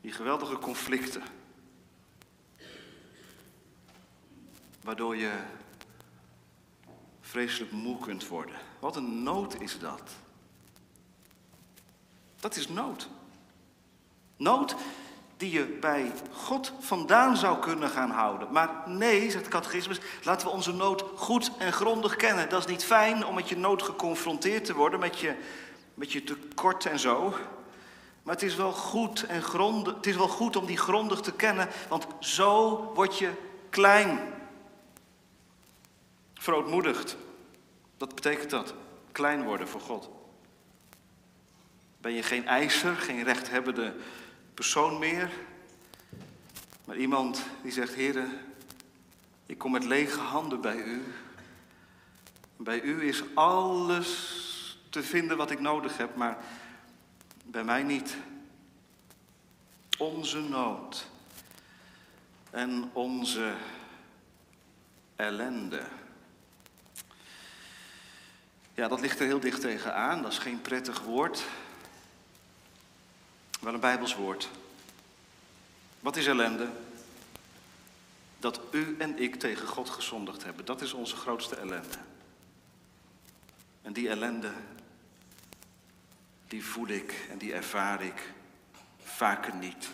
Die 0.00 0.12
geweldige 0.12 0.58
conflicten. 0.58 1.22
Waardoor 4.84 5.16
je 5.16 5.32
vreselijk 7.20 7.72
moe 7.72 7.98
kunt 7.98 8.28
worden. 8.28 8.56
Wat 8.80 8.96
een 8.96 9.22
nood 9.22 9.60
is 9.60 9.78
dat. 9.78 10.02
Dat 12.40 12.56
is 12.56 12.68
nood. 12.68 13.08
Nood 14.36 14.76
die 15.36 15.50
je 15.50 15.64
bij 15.64 16.12
God 16.32 16.72
vandaan 16.80 17.36
zou 17.36 17.58
kunnen 17.58 17.88
gaan 17.88 18.10
houden. 18.10 18.52
Maar 18.52 18.82
nee, 18.86 19.30
zegt 19.30 19.44
de 19.44 19.50
catechismus, 19.50 20.00
laten 20.22 20.46
we 20.46 20.52
onze 20.52 20.72
nood 20.72 21.04
goed 21.16 21.50
en 21.58 21.72
grondig 21.72 22.16
kennen. 22.16 22.48
Dat 22.48 22.60
is 22.60 22.70
niet 22.70 22.84
fijn 22.84 23.26
om 23.26 23.34
met 23.34 23.48
je 23.48 23.56
nood 23.56 23.82
geconfronteerd 23.82 24.64
te 24.64 24.74
worden, 24.74 25.00
met 25.00 25.18
je, 25.18 25.36
met 25.94 26.12
je 26.12 26.24
tekort 26.24 26.86
en 26.86 26.98
zo. 26.98 27.34
Maar 28.22 28.34
het 28.34 28.42
is 28.42 28.54
wel 28.54 28.72
goed 28.72 29.22
en 29.22 29.42
grondig, 29.42 29.94
het 29.94 30.06
is 30.06 30.16
wel 30.16 30.28
goed 30.28 30.56
om 30.56 30.66
die 30.66 30.76
grondig 30.76 31.20
te 31.20 31.32
kennen, 31.32 31.68
want 31.88 32.06
zo 32.18 32.76
word 32.94 33.18
je 33.18 33.30
klein. 33.70 34.33
Verootmoedigd. 36.44 37.16
Wat 37.98 38.14
betekent 38.14 38.50
dat? 38.50 38.74
Klein 39.12 39.42
worden 39.42 39.68
voor 39.68 39.80
God. 39.80 40.10
Ben 41.98 42.12
je 42.12 42.22
geen 42.22 42.46
eiser, 42.46 42.96
geen 42.96 43.22
rechthebbende 43.22 43.94
persoon 44.54 44.98
meer, 44.98 45.30
maar 46.84 46.96
iemand 46.96 47.42
die 47.62 47.72
zegt, 47.72 47.94
heren, 47.94 48.30
ik 49.46 49.58
kom 49.58 49.72
met 49.72 49.84
lege 49.84 50.20
handen 50.20 50.60
bij 50.60 50.76
u. 50.76 51.02
Bij 52.56 52.80
u 52.80 53.08
is 53.08 53.22
alles 53.34 54.78
te 54.90 55.02
vinden 55.02 55.36
wat 55.36 55.50
ik 55.50 55.60
nodig 55.60 55.96
heb, 55.96 56.16
maar 56.16 56.38
bij 57.44 57.64
mij 57.64 57.82
niet. 57.82 58.16
Onze 59.98 60.40
nood 60.40 61.06
en 62.50 62.90
onze 62.92 63.54
ellende. 65.16 65.82
Ja, 68.74 68.88
dat 68.88 69.00
ligt 69.00 69.20
er 69.20 69.26
heel 69.26 69.40
dicht 69.40 69.60
tegenaan. 69.60 70.22
Dat 70.22 70.32
is 70.32 70.38
geen 70.38 70.60
prettig 70.60 71.00
woord. 71.00 71.44
Wel 73.60 73.74
een 73.74 73.80
Bijbels 73.80 74.14
woord. 74.14 74.48
Wat 76.00 76.16
is 76.16 76.26
ellende? 76.26 76.68
Dat 78.38 78.60
u 78.70 78.96
en 78.98 79.18
ik 79.18 79.34
tegen 79.34 79.68
God 79.68 79.90
gezondigd 79.90 80.44
hebben. 80.44 80.64
Dat 80.64 80.80
is 80.80 80.92
onze 80.92 81.16
grootste 81.16 81.56
ellende. 81.56 81.98
En 83.82 83.92
die 83.92 84.08
ellende, 84.08 84.52
die 86.48 86.64
voel 86.64 86.88
ik 86.88 87.26
en 87.30 87.38
die 87.38 87.52
ervaar 87.52 88.02
ik 88.02 88.32
vaker 89.02 89.54
niet 89.54 89.88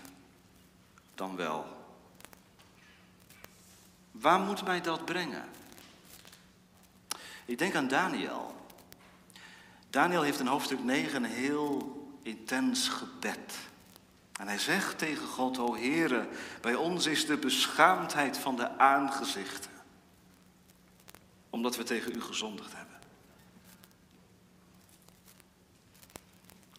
dan 1.14 1.36
wel. 1.36 1.78
Waar 4.10 4.40
moet 4.40 4.64
mij 4.64 4.80
dat 4.80 5.04
brengen? 5.04 5.48
Ik 7.44 7.58
denk 7.58 7.74
aan 7.74 7.88
Daniel. 7.88 8.54
Daniel 9.90 10.22
heeft 10.22 10.40
in 10.40 10.46
hoofdstuk 10.46 10.84
9 10.84 11.24
een 11.24 11.30
heel 11.30 11.98
intens 12.22 12.88
gebed. 12.88 13.54
En 14.40 14.46
hij 14.46 14.58
zegt 14.58 14.98
tegen 14.98 15.26
God, 15.26 15.58
o 15.58 15.74
Heere, 15.74 16.28
bij 16.60 16.74
ons 16.74 17.06
is 17.06 17.26
de 17.26 17.36
beschaamdheid 17.36 18.38
van 18.38 18.56
de 18.56 18.78
aangezichten. 18.78 19.70
Omdat 21.50 21.76
we 21.76 21.82
tegen 21.82 22.16
u 22.16 22.20
gezondigd 22.20 22.72
hebben. 22.74 22.98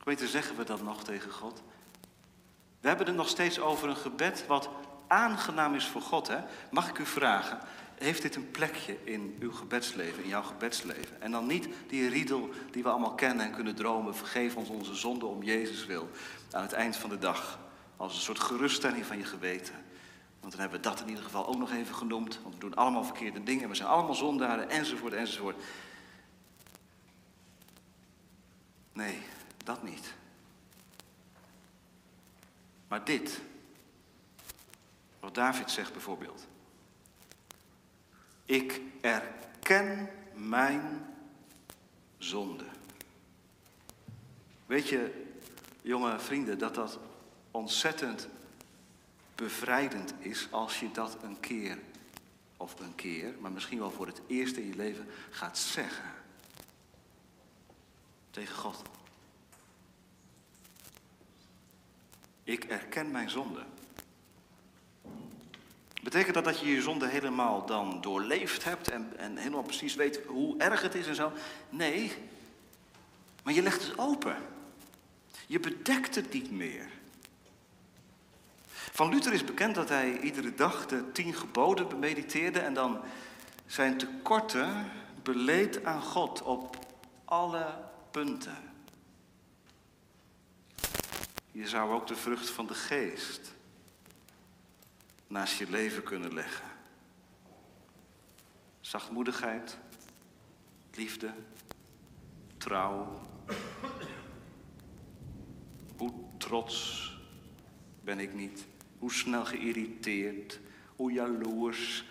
Weten, 0.03 0.27
zeggen 0.27 0.57
we 0.57 0.63
dat 0.63 0.81
nog 0.81 1.03
tegen 1.03 1.31
God? 1.31 1.61
We 2.79 2.87
hebben 2.87 3.07
het 3.07 3.15
nog 3.15 3.29
steeds 3.29 3.59
over 3.59 3.89
een 3.89 3.95
gebed 3.95 4.47
wat 4.47 4.69
aangenaam 5.07 5.75
is 5.75 5.87
voor 5.87 6.01
God. 6.01 6.27
Hè? 6.27 6.39
Mag 6.71 6.89
ik 6.89 6.97
u 6.97 7.05
vragen, 7.05 7.59
heeft 8.01 8.21
dit 8.21 8.35
een 8.35 8.51
plekje 8.51 8.97
in 9.03 9.35
uw 9.39 9.51
gebedsleven, 9.51 10.23
in 10.23 10.29
jouw 10.29 10.41
gebedsleven? 10.41 11.21
En 11.21 11.31
dan 11.31 11.47
niet 11.47 11.67
die 11.87 12.09
riedel 12.09 12.49
die 12.71 12.83
we 12.83 12.89
allemaal 12.89 13.15
kennen 13.15 13.45
en 13.45 13.51
kunnen 13.51 13.75
dromen. 13.75 14.15
Vergeef 14.15 14.55
ons 14.55 14.69
onze 14.69 14.95
zonde 14.95 15.25
om 15.25 15.43
Jezus 15.43 15.85
wil. 15.85 16.09
Aan 16.51 16.61
het 16.61 16.73
eind 16.73 16.95
van 16.95 17.09
de 17.09 17.17
dag. 17.17 17.59
Als 17.97 18.15
een 18.15 18.21
soort 18.21 18.39
geruststelling 18.39 19.05
van 19.05 19.17
je 19.17 19.23
geweten. 19.23 19.73
Want 20.39 20.51
dan 20.51 20.61
hebben 20.61 20.81
we 20.81 20.89
dat 20.89 21.01
in 21.01 21.07
ieder 21.07 21.23
geval 21.23 21.47
ook 21.47 21.57
nog 21.57 21.71
even 21.71 21.95
genoemd. 21.95 22.39
Want 22.41 22.53
we 22.53 22.59
doen 22.59 22.75
allemaal 22.75 23.03
verkeerde 23.03 23.43
dingen. 23.43 23.69
We 23.69 23.75
zijn 23.75 23.89
allemaal 23.89 24.15
zondaren 24.15 24.69
enzovoort 24.69 25.13
enzovoort. 25.13 25.63
Nee, 28.93 29.19
dat 29.63 29.83
niet. 29.83 30.13
Maar 32.87 33.03
dit. 33.03 33.41
Wat 35.19 35.35
David 35.35 35.71
zegt 35.71 35.91
bijvoorbeeld. 35.91 36.47
Ik 38.51 38.81
erken 39.01 40.09
mijn 40.33 41.05
zonde. 42.17 42.65
Weet 44.65 44.87
je, 44.87 45.25
jonge 45.81 46.19
vrienden, 46.19 46.57
dat 46.57 46.75
dat 46.75 46.99
ontzettend 47.51 48.27
bevrijdend 49.35 50.13
is 50.19 50.47
als 50.49 50.79
je 50.79 50.91
dat 50.91 51.17
een 51.23 51.39
keer, 51.39 51.79
of 52.57 52.79
een 52.79 52.95
keer, 52.95 53.33
maar 53.39 53.51
misschien 53.51 53.79
wel 53.79 53.91
voor 53.91 54.07
het 54.07 54.21
eerst 54.27 54.55
in 54.55 54.67
je 54.67 54.75
leven 54.75 55.07
gaat 55.29 55.57
zeggen. 55.57 56.11
Tegen 58.31 58.55
God. 58.55 58.81
Ik 62.43 62.63
erken 62.63 63.11
mijn 63.11 63.29
zonde. 63.29 63.63
Betekent 66.01 66.33
dat 66.33 66.43
dat 66.43 66.59
je 66.59 66.67
je 66.67 66.81
zonde 66.81 67.07
helemaal 67.07 67.65
dan 67.65 68.01
doorleefd 68.01 68.63
hebt 68.63 68.89
en, 68.89 69.13
en 69.17 69.37
helemaal 69.37 69.63
precies 69.63 69.95
weet 69.95 70.19
hoe 70.25 70.57
erg 70.57 70.81
het 70.81 70.95
is 70.95 71.07
en 71.07 71.15
zo? 71.15 71.31
Nee, 71.69 72.11
maar 73.43 73.53
je 73.53 73.61
legt 73.61 73.87
het 73.87 73.97
open. 73.97 74.37
Je 75.47 75.59
bedekt 75.59 76.15
het 76.15 76.33
niet 76.33 76.51
meer. 76.51 76.89
Van 78.71 79.09
Luther 79.09 79.33
is 79.33 79.43
bekend 79.43 79.75
dat 79.75 79.89
hij 79.89 80.19
iedere 80.19 80.53
dag 80.53 80.85
de 80.85 81.11
tien 81.11 81.33
geboden 81.33 81.87
bemediteerde 81.87 82.59
en 82.59 82.73
dan 82.73 83.01
zijn 83.65 83.97
tekorten 83.97 84.91
beleed 85.23 85.85
aan 85.85 86.01
God 86.01 86.41
op 86.41 86.77
alle 87.25 87.65
punten. 88.11 88.57
Je 91.51 91.67
zou 91.67 91.93
ook 91.93 92.07
de 92.07 92.15
vrucht 92.15 92.49
van 92.49 92.67
de 92.67 92.73
geest 92.73 93.53
naast 95.31 95.57
je 95.57 95.69
leven 95.69 96.03
kunnen 96.03 96.33
leggen. 96.33 96.65
Zachtmoedigheid, 98.79 99.77
liefde, 100.93 101.33
trouw. 102.57 103.21
Hoe 105.97 106.13
trots 106.37 107.09
ben 108.03 108.19
ik 108.19 108.33
niet? 108.33 108.65
Hoe 108.99 109.13
snel 109.13 109.45
geïrriteerd, 109.45 110.59
hoe 110.95 111.11
jaloers, 111.11 112.05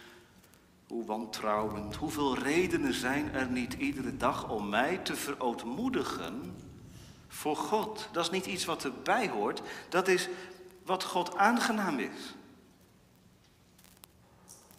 hoe 0.89 1.05
wantrouwend. 1.05 1.97
Hoeveel 1.97 2.39
redenen 2.39 2.95
zijn 2.95 3.35
er 3.35 3.51
niet 3.51 3.75
iedere 3.75 4.17
dag 4.17 4.49
om 4.49 4.69
mij 4.69 4.99
te 4.99 5.17
verootmoedigen 5.17 6.55
voor 7.29 7.57
God? 7.57 8.09
Dat 8.13 8.25
is 8.25 8.31
niet 8.31 8.47
iets 8.47 8.65
wat 8.65 8.85
erbij 8.85 9.29
hoort, 9.29 9.63
dat 9.89 10.09
is 10.09 10.29
wat 10.85 11.05
God 11.05 11.37
aangenaam 11.37 11.99
is. 11.99 12.35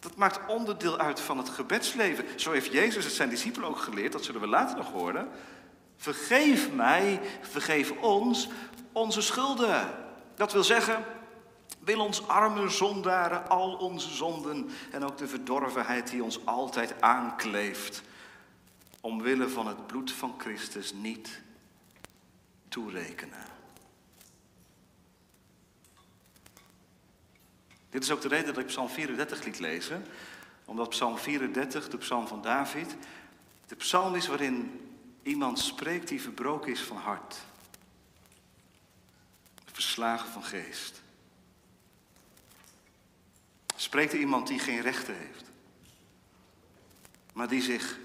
Dat 0.02 0.16
maakt 0.16 0.40
onderdeel 0.46 0.98
uit 0.98 1.20
van 1.20 1.38
het 1.38 1.48
gebedsleven. 1.48 2.40
Zo 2.40 2.52
heeft 2.52 2.72
Jezus 2.72 3.04
het 3.04 3.12
zijn 3.12 3.28
discipelen 3.28 3.68
ook 3.68 3.78
geleerd, 3.78 4.12
dat 4.12 4.24
zullen 4.24 4.40
we 4.40 4.46
later 4.46 4.76
nog 4.76 4.92
horen. 4.92 5.28
Vergeef 5.96 6.72
mij, 6.72 7.20
vergeef 7.40 7.90
ons 7.90 8.48
onze 8.92 9.20
schulden. 9.20 9.88
Dat 10.34 10.52
wil 10.52 10.64
zeggen, 10.64 11.04
wil 11.78 12.00
ons 12.00 12.28
arme 12.28 12.68
zondaren 12.68 13.48
al 13.48 13.74
onze 13.74 14.10
zonden 14.10 14.70
en 14.90 15.04
ook 15.04 15.18
de 15.18 15.28
verdorvenheid 15.28 16.10
die 16.10 16.24
ons 16.24 16.46
altijd 16.46 17.00
aankleeft, 17.00 18.02
omwille 19.00 19.48
van 19.48 19.66
het 19.66 19.86
bloed 19.86 20.12
van 20.12 20.34
Christus 20.38 20.92
niet 20.92 21.42
toerekenen. 22.68 23.61
Dit 27.92 28.02
is 28.02 28.10
ook 28.10 28.20
de 28.20 28.28
reden 28.28 28.46
dat 28.46 28.58
ik 28.58 28.66
Psalm 28.66 28.88
34 28.88 29.44
liet 29.44 29.58
lezen. 29.58 30.06
Omdat 30.64 30.88
Psalm 30.88 31.18
34, 31.18 31.88
de 31.88 31.96
psalm 31.98 32.26
van 32.26 32.42
David, 32.42 32.96
de 33.66 33.76
psalm 33.76 34.14
is 34.14 34.26
waarin 34.26 34.80
iemand 35.22 35.58
spreekt 35.58 36.08
die 36.08 36.22
verbroken 36.22 36.72
is 36.72 36.80
van 36.80 36.96
hart. 36.96 37.36
Verslagen 39.72 40.28
van 40.28 40.44
geest. 40.44 41.02
Spreekt 43.76 44.12
er 44.12 44.18
iemand 44.18 44.46
die 44.46 44.58
geen 44.58 44.80
rechten 44.80 45.16
heeft. 45.16 45.50
Maar 47.32 47.48
die 47.48 47.62
zich 47.62 47.98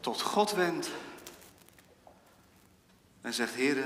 tot 0.00 0.20
God 0.20 0.52
wendt 0.52 0.90
en 3.20 3.32
zegt, 3.32 3.54
Heere, 3.54 3.84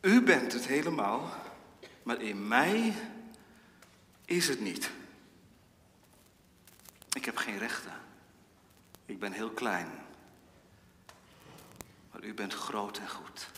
u 0.00 0.22
bent 0.22 0.52
het 0.52 0.66
helemaal 0.66 1.42
maar 2.04 2.20
in 2.20 2.48
mij 2.48 2.94
is 4.24 4.48
het 4.48 4.60
niet. 4.60 4.90
Ik 7.12 7.24
heb 7.24 7.36
geen 7.36 7.58
rechten. 7.58 7.92
Ik 9.06 9.18
ben 9.18 9.32
heel 9.32 9.50
klein. 9.50 9.88
Maar 12.12 12.22
u 12.22 12.34
bent 12.34 12.54
groot 12.54 12.98
en 12.98 13.08
goed. 13.08 13.48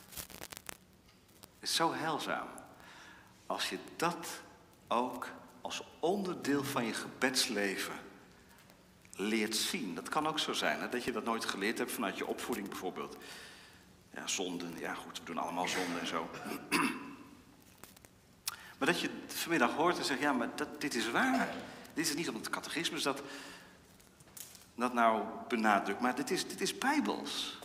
is 1.61 1.74
zo 1.74 1.92
heilzaam. 1.92 2.48
Als 3.46 3.68
je 3.68 3.78
dat 3.96 4.26
ook 4.88 5.28
als 5.61 5.82
onderdeel 6.00 6.64
van 6.64 6.85
je 6.85 6.94
gebedsleven 6.94 7.94
leert 9.16 9.56
zien. 9.56 9.94
Dat 9.94 10.09
kan 10.09 10.26
ook 10.26 10.38
zo 10.38 10.52
zijn, 10.52 10.80
hè? 10.80 10.88
dat 10.88 11.04
je 11.04 11.12
dat 11.12 11.24
nooit 11.24 11.44
geleerd 11.44 11.78
hebt 11.78 11.92
vanuit 11.92 12.16
je 12.16 12.26
opvoeding 12.26 12.68
bijvoorbeeld. 12.68 13.16
Ja, 14.14 14.26
zonden, 14.26 14.78
ja 14.78 14.94
goed, 14.94 15.18
we 15.18 15.24
doen 15.24 15.38
allemaal 15.38 15.68
zonden 15.68 16.00
en 16.00 16.06
zo. 16.06 16.30
Maar 18.78 18.88
dat 18.88 19.00
je 19.00 19.10
vanmiddag 19.26 19.74
hoort 19.74 19.98
en 19.98 20.04
zegt, 20.04 20.20
ja, 20.20 20.32
maar 20.32 20.48
dat, 20.54 20.80
dit 20.80 20.94
is 20.94 21.10
waar. 21.10 21.54
Dit 21.94 22.08
is 22.08 22.14
niet 22.14 22.28
omdat 22.28 22.44
het 22.44 22.54
catechismus 22.54 23.02
dat, 23.02 23.22
dat 24.74 24.94
nou 24.94 25.22
benadrukt, 25.48 26.00
maar 26.00 26.14
dit 26.14 26.30
is, 26.30 26.48
dit 26.48 26.60
is 26.60 26.78
bijbels. 26.78 27.58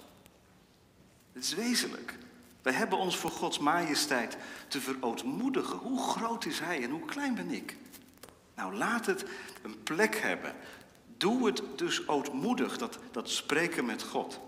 Dit 1.34 1.44
is 1.44 1.54
wezenlijk. 1.54 2.18
Wij 2.62 2.74
hebben 2.74 2.98
ons 2.98 3.18
voor 3.18 3.32
Gods 3.32 3.60
majesteit 3.60 4.38
te 4.68 4.82
verootmoedigen. 4.82 5.78
Hoe 5.78 6.10
groot 6.10 6.46
is 6.46 6.60
Hij 6.60 6.84
en 6.84 6.90
hoe 6.90 7.06
klein 7.06 7.36
ben 7.36 7.52
ik? 7.52 7.78
Nou, 8.56 8.76
laat 8.76 9.06
het 9.06 9.26
een 9.62 9.84
plek 9.84 10.16
hebben. 10.16 10.56
Doe 11.18 11.46
het 11.46 11.62
dus 11.76 12.08
ootmoedig, 12.08 12.78
dat, 12.78 13.00
dat 13.12 13.30
spreken 13.30 13.86
met 13.86 14.04
God. 14.04 14.40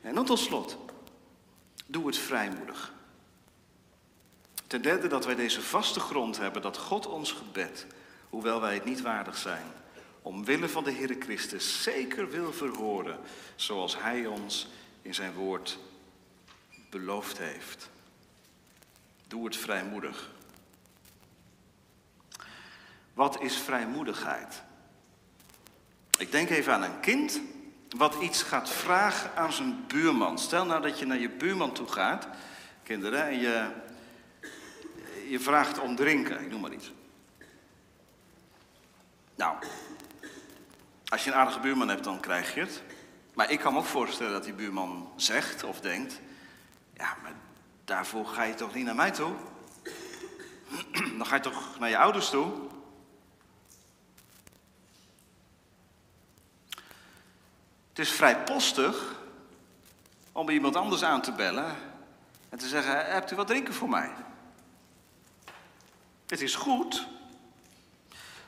En 0.00 0.14
dan 0.14 0.24
tot 0.24 0.38
slot, 0.38 0.78
doe 1.86 2.06
het 2.06 2.18
vrijmoedig. 2.18 2.93
Ten 4.66 4.82
derde 4.82 5.06
dat 5.06 5.24
wij 5.24 5.34
deze 5.34 5.62
vaste 5.62 6.00
grond 6.00 6.38
hebben 6.38 6.62
dat 6.62 6.76
God 6.76 7.06
ons 7.06 7.32
gebed, 7.32 7.86
hoewel 8.28 8.60
wij 8.60 8.74
het 8.74 8.84
niet 8.84 9.00
waardig 9.00 9.36
zijn, 9.36 9.66
omwille 10.22 10.68
van 10.68 10.84
de 10.84 10.92
Heere 10.92 11.16
Christus 11.18 11.82
zeker 11.82 12.30
wil 12.30 12.52
verhoren, 12.52 13.18
zoals 13.56 14.00
Hij 14.00 14.26
ons 14.26 14.68
in 15.02 15.14
zijn 15.14 15.34
woord 15.34 15.78
beloofd 16.90 17.38
heeft. 17.38 17.90
Doe 19.28 19.44
het 19.44 19.56
vrijmoedig. 19.56 20.30
Wat 23.14 23.40
is 23.40 23.56
vrijmoedigheid? 23.56 24.62
Ik 26.18 26.32
denk 26.32 26.50
even 26.50 26.72
aan 26.72 26.82
een 26.82 27.00
kind 27.00 27.40
wat 27.96 28.14
iets 28.20 28.42
gaat 28.42 28.70
vragen 28.70 29.36
aan 29.36 29.52
zijn 29.52 29.84
buurman. 29.86 30.38
Stel 30.38 30.66
nou 30.66 30.82
dat 30.82 30.98
je 30.98 31.06
naar 31.06 31.18
je 31.18 31.30
buurman 31.30 31.72
toe 31.72 31.88
gaat, 31.88 32.28
kinderen, 32.82 33.26
en 33.26 33.38
je, 33.38 33.70
je 35.28 35.40
vraagt 35.40 35.78
om 35.78 35.96
drinken, 35.96 36.40
ik 36.40 36.50
noem 36.50 36.60
maar 36.60 36.72
iets. 36.72 36.92
Nou, 39.34 39.56
als 41.08 41.24
je 41.24 41.30
een 41.30 41.36
aardige 41.36 41.60
buurman 41.60 41.88
hebt, 41.88 42.04
dan 42.04 42.20
krijg 42.20 42.54
je 42.54 42.60
het. 42.60 42.82
Maar 43.34 43.50
ik 43.50 43.58
kan 43.58 43.72
me 43.72 43.78
ook 43.78 43.84
voorstellen 43.84 44.32
dat 44.32 44.44
die 44.44 44.52
buurman 44.52 45.12
zegt 45.16 45.64
of 45.64 45.80
denkt: 45.80 46.20
Ja, 46.94 47.16
maar 47.22 47.32
daarvoor 47.84 48.26
ga 48.26 48.42
je 48.42 48.54
toch 48.54 48.74
niet 48.74 48.84
naar 48.84 48.94
mij 48.94 49.10
toe? 49.10 49.34
Dan 51.18 51.26
ga 51.26 51.34
je 51.34 51.40
toch 51.40 51.78
naar 51.78 51.88
je 51.88 51.98
ouders 51.98 52.30
toe? 52.30 52.52
Het 57.88 57.98
is 57.98 58.12
vrij 58.12 58.42
postig 58.42 59.20
om 60.32 60.48
iemand 60.48 60.76
anders 60.76 61.02
aan 61.02 61.22
te 61.22 61.32
bellen 61.32 61.76
en 62.48 62.58
te 62.58 62.68
zeggen: 62.68 63.06
Hebt 63.06 63.32
u 63.32 63.36
wat 63.36 63.46
drinken 63.46 63.74
voor 63.74 63.88
mij? 63.88 64.10
Het 66.26 66.40
is 66.40 66.54
goed 66.54 67.06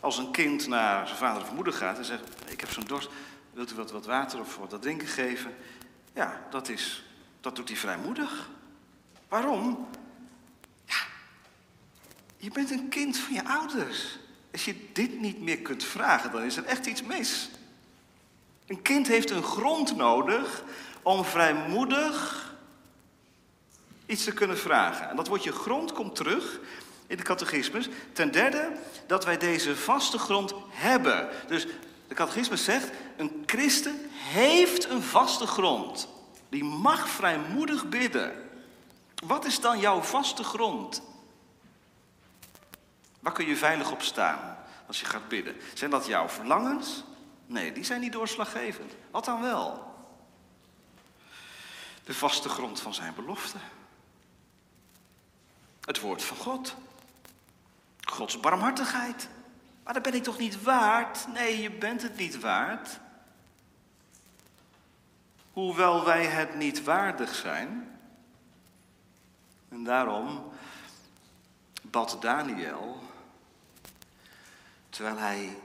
als 0.01 0.19
een 0.19 0.31
kind 0.31 0.67
naar 0.67 1.07
zijn 1.07 1.19
vader 1.19 1.43
of 1.43 1.53
moeder 1.53 1.73
gaat 1.73 1.99
en 1.99 2.05
zegt: 2.05 2.23
Ik 2.47 2.61
heb 2.61 2.71
zo'n 2.71 2.85
dorst, 2.85 3.09
wilt 3.53 3.73
u 3.73 3.75
wat, 3.75 3.91
wat 3.91 4.07
water 4.07 4.41
of 4.41 4.57
wat 4.57 4.83
drinken 4.83 5.09
geven? 5.09 5.55
Ja, 6.13 6.47
dat, 6.51 6.69
is, 6.69 7.05
dat 7.41 7.57
doet 7.57 7.69
hij 7.69 7.77
vrijmoedig. 7.77 8.49
Waarom? 9.29 9.89
Ja, 10.85 10.97
je 12.37 12.51
bent 12.51 12.71
een 12.71 12.89
kind 12.89 13.19
van 13.19 13.35
je 13.35 13.45
ouders. 13.45 14.19
Als 14.53 14.65
je 14.65 14.93
dit 14.93 15.21
niet 15.21 15.41
meer 15.41 15.59
kunt 15.59 15.85
vragen, 15.85 16.31
dan 16.31 16.43
is 16.43 16.57
er 16.57 16.65
echt 16.65 16.87
iets 16.87 17.03
mis. 17.03 17.51
Een 18.67 18.83
kind 18.83 19.07
heeft 19.07 19.31
een 19.31 19.43
grond 19.43 19.97
nodig 19.97 20.63
om 21.03 21.25
vrijmoedig 21.25 22.45
iets 24.07 24.25
te 24.25 24.33
kunnen 24.33 24.59
vragen. 24.59 25.09
En 25.09 25.17
dat 25.17 25.29
woordje 25.29 25.53
grond 25.53 25.93
komt 25.93 26.15
terug 26.15 26.61
in 27.07 27.17
de 27.17 27.23
catechismus. 27.23 27.89
Ten 28.13 28.33
derde, 28.33 28.73
dat 29.07 29.25
wij 29.25 29.39
deze 29.39 29.77
vaste 29.77 30.19
grond 30.19 30.55
hebben. 30.69 31.29
Dus 31.47 31.67
de 32.09 32.15
catechismus 32.15 32.65
zegt, 32.65 32.91
een 33.17 33.43
christen 33.47 34.11
heeft 34.13 34.89
een 34.89 35.03
vaste 35.03 35.47
grond. 35.47 36.09
Die 36.49 36.65
mag 36.65 37.09
vrijmoedig 37.09 37.89
bidden. 37.89 38.33
Wat 39.27 39.45
is 39.45 39.61
dan 39.61 39.81
jouw 39.81 40.01
vaste 40.01 40.45
grond? 40.45 41.03
Waar 43.21 43.33
kun 43.33 43.47
je 43.47 43.57
veilig 43.57 43.91
op 43.91 44.03
staan 44.03 44.57
als 44.87 45.01
je 45.01 45.07
gaat 45.07 45.29
bidden? 45.29 45.57
Zijn 45.75 45.91
dat 45.91 46.07
jouw 46.07 46.29
verlangens? 46.29 47.05
Nee, 47.47 47.73
die 47.73 47.85
zijn 47.85 48.01
niet 48.01 48.13
doorslaggevend. 48.13 48.93
Wat 49.11 49.25
dan 49.25 49.43
wel? 49.43 49.95
De 52.05 52.15
vaste 52.15 52.49
grond 52.49 52.81
van 52.81 52.95
zijn 52.95 53.15
belofte. 53.15 53.57
Het 55.81 56.01
woord 56.01 56.23
van 56.23 56.37
God. 56.37 56.75
Gods 58.07 58.41
barmhartigheid. 58.41 59.29
Maar 59.85 59.95
dat 59.95 60.03
ben 60.03 60.15
ik 60.15 60.23
toch 60.23 60.39
niet 60.39 60.63
waard? 60.63 61.27
Nee, 61.33 61.61
je 61.61 61.71
bent 61.71 62.03
het 62.03 62.17
niet 62.17 62.41
waard. 62.41 63.01
Hoewel 65.53 66.05
wij 66.05 66.25
het 66.25 66.55
niet 66.55 66.83
waardig 66.83 67.35
zijn. 67.35 67.99
En 69.69 69.85
daarom 69.85 70.53
bad 71.83 72.17
Daniel, 72.21 73.03
terwijl 74.91 75.17
hij 75.17 75.57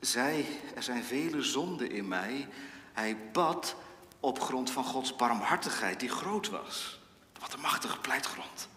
zei, 0.00 0.60
er 0.74 0.82
zijn 0.82 1.04
vele 1.04 1.42
zonden 1.42 1.90
in 1.90 2.08
mij. 2.08 2.48
Hij 2.92 3.30
bad 3.32 3.76
op 4.20 4.40
grond 4.40 4.70
van 4.70 4.84
Gods 4.84 5.16
barmhartigheid, 5.16 6.00
die 6.00 6.08
groot 6.08 6.48
was. 6.48 7.00
Wat 7.40 7.52
een 7.52 7.60
machtige 7.60 7.98
pleitgrond. 7.98 8.68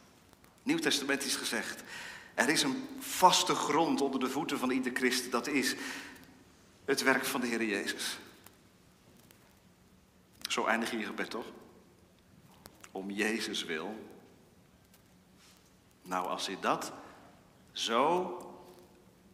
Nieuw 0.63 0.77
Testament 0.79 1.23
is 1.23 1.35
gezegd, 1.35 1.83
er 2.39 2.49
is 2.49 2.63
een 2.63 2.87
vaste 2.99 3.55
grond 3.55 4.01
onder 4.01 4.19
de 4.19 4.29
voeten 4.29 4.59
van 4.59 4.71
ieder 4.71 4.91
christen. 4.93 5.31
Dat 5.31 5.47
is 5.47 5.75
het 6.85 7.01
werk 7.01 7.25
van 7.25 7.41
de 7.41 7.47
Heer 7.47 7.63
Jezus. 7.63 8.17
Zo 10.49 10.65
eindig 10.65 10.91
je 10.91 10.97
je 10.97 11.05
gebed 11.05 11.29
toch? 11.29 11.45
Om 12.91 13.11
Jezus 13.11 13.63
wil. 13.63 14.07
Nou, 16.01 16.27
als 16.27 16.45
je 16.45 16.57
dat 16.59 16.91
zo 17.71 18.37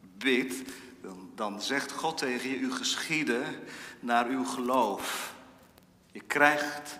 bidt, 0.01 0.69
dan, 1.01 1.31
dan 1.35 1.61
zegt 1.61 1.91
God 1.91 2.17
tegen 2.17 2.49
je, 2.49 2.57
u 2.57 2.71
geschieden 2.71 3.63
naar 3.99 4.27
uw 4.27 4.43
geloof. 4.43 5.35
Je 6.11 6.21
krijgt 6.21 6.99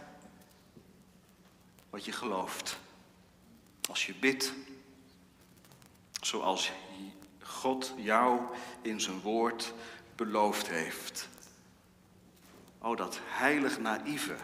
wat 1.89 2.05
je 2.05 2.11
gelooft. 2.11 2.79
Als 3.89 4.05
je 4.05 4.13
bidt 4.13 4.53
zoals 6.25 6.71
God 7.41 7.93
jou 7.97 8.41
in 8.81 9.01
zijn 9.01 9.21
woord 9.21 9.73
beloofd 10.15 10.67
heeft. 10.67 11.29
Oh, 12.77 12.97
dat 12.97 13.19
heilig 13.23 13.79
naïeve 13.79 14.35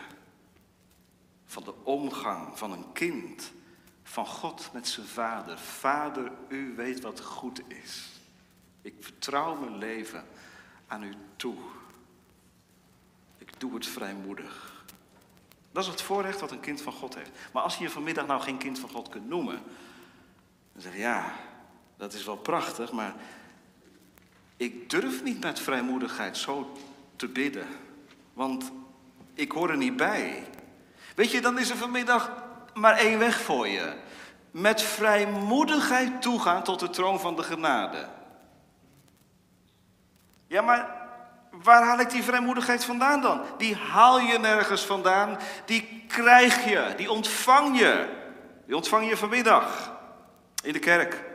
van 1.46 1.63
de 1.63 1.74
omgang 1.84 2.58
van 2.58 2.72
een 2.72 2.91
kind, 2.91 3.52
van 4.04 4.26
God 4.26 4.70
met 4.74 4.88
zijn 4.88 5.06
vader. 5.06 5.58
Vader, 5.58 6.32
u 6.48 6.76
weet 6.76 7.02
wat 7.02 7.22
goed 7.22 7.62
is. 7.67 8.10
Ik 8.82 8.94
vertrouw 9.00 9.56
mijn 9.56 9.78
leven 9.78 10.26
aan 10.88 11.04
u 11.04 11.13
toe. 11.36 11.58
Ik 13.38 13.60
doe 13.60 13.74
het 13.74 13.86
vrijmoedig. 13.86 14.84
Dat 15.72 15.84
is 15.84 15.89
het 15.89 16.02
voorrecht 16.02 16.39
wat 16.39 16.52
een 16.52 16.60
kind 16.60 16.82
van 16.82 16.94
God 16.94 17.15
heeft. 17.15 17.32
Maar 17.54 17.63
als 17.63 17.78
je 17.78 17.84
je 17.84 17.89
vanmiddag 17.89 18.28
nou 18.28 18.41
geen 18.41 18.58
kind 18.58 18.80
van 18.80 18.89
God 18.89 19.10
kunt 19.10 19.28
noemen, 19.28 19.62
dan 20.74 20.82
zeg 20.82 20.94
je 20.94 21.00
ja, 21.00 21.34
dat 22.01 22.13
is 22.13 22.25
wel 22.25 22.37
prachtig, 22.37 22.91
maar 22.91 23.13
ik 24.57 24.89
durf 24.89 25.23
niet 25.23 25.43
met 25.43 25.60
vrijmoedigheid 25.60 26.37
zo 26.37 26.77
te 27.15 27.27
bidden. 27.27 27.67
Want 28.33 28.71
ik 29.33 29.52
hoor 29.52 29.69
er 29.69 29.77
niet 29.77 29.97
bij. 29.97 30.43
Weet 31.15 31.31
je, 31.31 31.41
dan 31.41 31.60
is 31.60 31.69
er 31.69 31.77
vanmiddag 31.77 32.31
maar 32.73 32.97
één 32.97 33.19
weg 33.19 33.41
voor 33.41 33.67
je. 33.67 33.93
Met 34.52 34.81
vrijmoedigheid 34.81 36.21
toegaan 36.21 36.63
tot 36.63 36.79
de 36.79 36.89
troon 36.89 37.19
van 37.19 37.35
de 37.35 37.43
genade. 37.43 38.08
Ja, 40.47 40.62
maar 40.62 41.08
waar 41.52 41.83
haal 41.83 41.99
ik 41.99 42.10
die 42.10 42.23
vrijmoedigheid 42.23 42.85
vandaan 42.85 43.21
dan? 43.21 43.41
Die 43.58 43.75
haal 43.75 44.19
je 44.19 44.39
nergens 44.39 44.85
vandaan. 44.85 45.37
Die 45.65 46.04
krijg 46.08 46.65
je, 46.65 46.93
die 46.97 47.12
ontvang 47.12 47.79
je. 47.79 48.19
Die 48.65 48.75
ontvang 48.75 49.10
je 49.10 49.17
vanmiddag 49.17 49.97
in 50.63 50.73
de 50.73 50.79
kerk. 50.79 51.29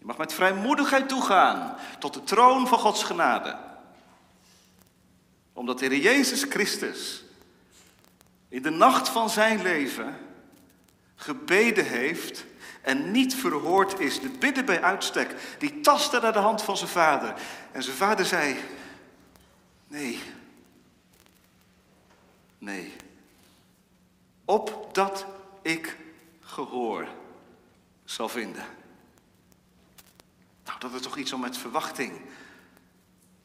Je 0.00 0.06
mag 0.06 0.16
met 0.16 0.32
vrijmoedigheid 0.32 1.08
toegaan 1.08 1.76
tot 1.98 2.14
de 2.14 2.22
troon 2.22 2.66
van 2.66 2.78
Gods 2.78 3.02
genade. 3.02 3.56
Omdat 5.52 5.78
de 5.78 6.00
Jezus 6.00 6.42
Christus 6.42 7.24
in 8.48 8.62
de 8.62 8.70
nacht 8.70 9.08
van 9.08 9.30
zijn 9.30 9.62
leven 9.62 10.18
gebeden 11.14 11.86
heeft 11.86 12.44
en 12.82 13.10
niet 13.10 13.34
verhoord 13.34 14.00
is. 14.00 14.20
De 14.20 14.28
bidden 14.28 14.64
bij 14.64 14.82
uitstek, 14.82 15.56
die 15.58 15.80
tastte 15.80 16.20
naar 16.20 16.32
de 16.32 16.38
hand 16.38 16.62
van 16.62 16.76
zijn 16.76 16.90
vader. 16.90 17.34
En 17.72 17.82
zijn 17.82 17.96
vader 17.96 18.24
zei, 18.26 18.56
nee, 19.88 20.20
nee, 22.58 22.92
opdat 24.44 25.26
ik 25.62 25.96
gehoor 26.40 27.08
zal 28.04 28.28
vinden. 28.28 28.64
Nou, 30.64 30.78
dat 30.78 30.94
is 30.94 31.00
toch 31.00 31.16
iets 31.16 31.32
om 31.32 31.40
met 31.40 31.56
verwachting 31.56 32.20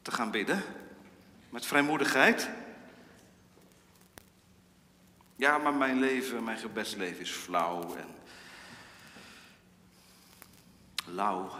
te 0.02 0.10
gaan 0.10 0.30
bidden, 0.30 0.62
met 1.50 1.66
vrijmoedigheid. 1.66 2.48
Ja, 5.36 5.58
maar 5.58 5.74
mijn 5.74 5.98
leven, 5.98 6.44
mijn 6.44 6.58
gebedsleven 6.58 7.20
is 7.20 7.30
flauw 7.30 7.96
en 7.96 8.14
lauw. 11.04 11.50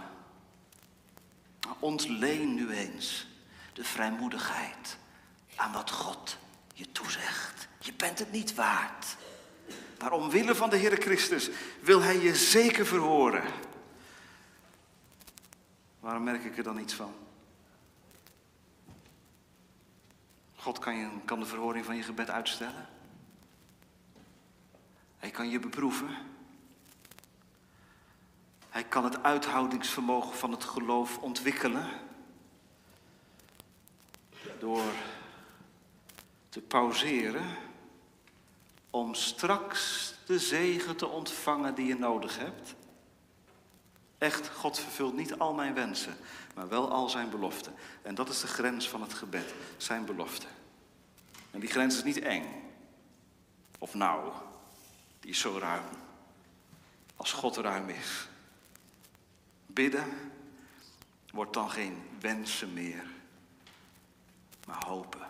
Ontleen 1.79 2.55
nu 2.55 2.71
eens 2.71 3.27
de 3.73 3.85
vrijmoedigheid 3.85 4.97
aan 5.57 5.73
wat 5.73 5.91
God 5.91 6.39
je 6.75 6.93
toezegt. 6.93 7.69
Je 7.79 7.93
bent 7.93 8.19
het 8.19 8.33
niet 8.33 8.55
waard. 8.55 9.17
Maar 9.99 10.13
omwille 10.13 10.55
van 10.55 10.71
de 10.71 10.79
Heere 10.79 10.97
Christus 10.97 11.51
wil 11.81 12.03
Hij 12.03 12.21
je 12.21 12.35
zeker 12.35 12.87
verhoren. 12.87 13.45
Waarom 16.01 16.22
merk 16.22 16.44
ik 16.44 16.57
er 16.57 16.62
dan 16.62 16.78
iets 16.78 16.94
van? 16.94 17.14
God 20.57 20.78
kan, 20.78 20.97
je, 20.97 21.09
kan 21.24 21.38
de 21.38 21.47
verhoring 21.47 21.84
van 21.84 21.97
je 21.97 22.03
gebed 22.03 22.30
uitstellen. 22.30 22.88
Hij 25.16 25.30
kan 25.30 25.49
je 25.49 25.59
beproeven. 25.59 26.09
Hij 28.68 28.84
kan 28.84 29.05
het 29.05 29.22
uithoudingsvermogen 29.22 30.36
van 30.36 30.51
het 30.51 30.64
geloof 30.64 31.18
ontwikkelen. 31.18 31.86
Door 34.59 34.92
te 36.49 36.61
pauzeren 36.61 37.44
om 38.90 39.14
straks 39.14 40.14
de 40.26 40.38
zegen 40.38 40.97
te 40.97 41.07
ontvangen 41.07 41.74
die 41.74 41.86
je 41.86 41.99
nodig 41.99 42.38
hebt. 42.38 42.74
Echt, 44.19 44.49
God 44.49 44.79
vervult 44.79 45.17
niet 45.17 45.39
al 45.39 45.55
mijn 45.55 45.75
wensen, 45.75 46.17
maar 46.55 46.69
wel 46.69 46.91
al 46.91 47.09
zijn 47.09 47.31
beloften. 47.31 47.75
En 48.03 48.14
dat 48.14 48.29
is 48.29 48.41
de 48.41 48.47
grens 48.47 48.89
van 48.89 49.03
het 49.03 49.14
gebed, 49.14 49.55
zijn 49.77 50.05
beloften. 50.05 50.49
En 51.51 51.61
die 51.61 51.69
grens 51.69 51.97
is 51.97 52.05
niet 52.05 52.21
eng 52.21 52.45
of 53.79 53.95
nauw, 53.95 54.33
die 55.21 55.31
is 55.31 55.41
zo 55.41 55.59
ruim. 55.59 55.85
Als 57.17 57.33
God 57.33 57.57
ruim 57.57 57.89
is. 57.89 58.29
Bidden 59.67 60.33
wordt 61.33 61.53
dan 61.53 61.71
geen 61.71 62.03
wensen 62.21 62.73
meer, 62.73 63.05
maar 64.67 64.85
hopen. 64.87 65.29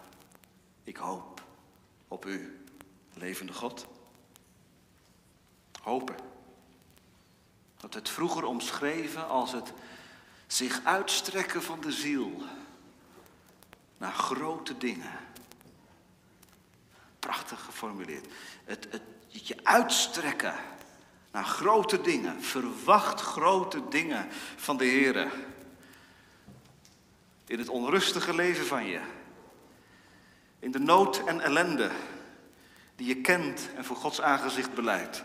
Ik 0.84 0.96
hoop 0.96 1.42
op 2.08 2.26
u, 2.26 2.64
levende 3.14 3.52
God. 3.52 3.86
Hopen. 5.82 6.35
Dat 7.76 7.94
het 7.94 8.08
vroeger 8.08 8.44
omschreven 8.44 9.28
als 9.28 9.52
het 9.52 9.72
zich 10.46 10.80
uitstrekken 10.84 11.62
van 11.62 11.80
de 11.80 11.92
ziel 11.92 12.42
naar 13.98 14.12
grote 14.12 14.78
dingen. 14.78 15.12
Prachtig 17.18 17.64
geformuleerd. 17.64 18.26
Het, 18.64 18.86
het 18.90 19.02
je 19.28 19.56
uitstrekken 19.62 20.54
naar 21.30 21.44
grote 21.44 22.00
dingen. 22.00 22.42
Verwacht 22.42 23.20
grote 23.20 23.88
dingen 23.88 24.28
van 24.56 24.76
de 24.76 24.84
Heer. 24.84 25.32
In 27.46 27.58
het 27.58 27.68
onrustige 27.68 28.34
leven 28.34 28.66
van 28.66 28.86
je. 28.86 29.00
In 30.58 30.70
de 30.70 30.78
nood 30.78 31.24
en 31.24 31.40
ellende 31.40 31.90
die 32.96 33.06
je 33.06 33.20
kent 33.20 33.68
en 33.76 33.84
voor 33.84 33.96
Gods 33.96 34.20
aangezicht 34.20 34.74
beleidt. 34.74 35.24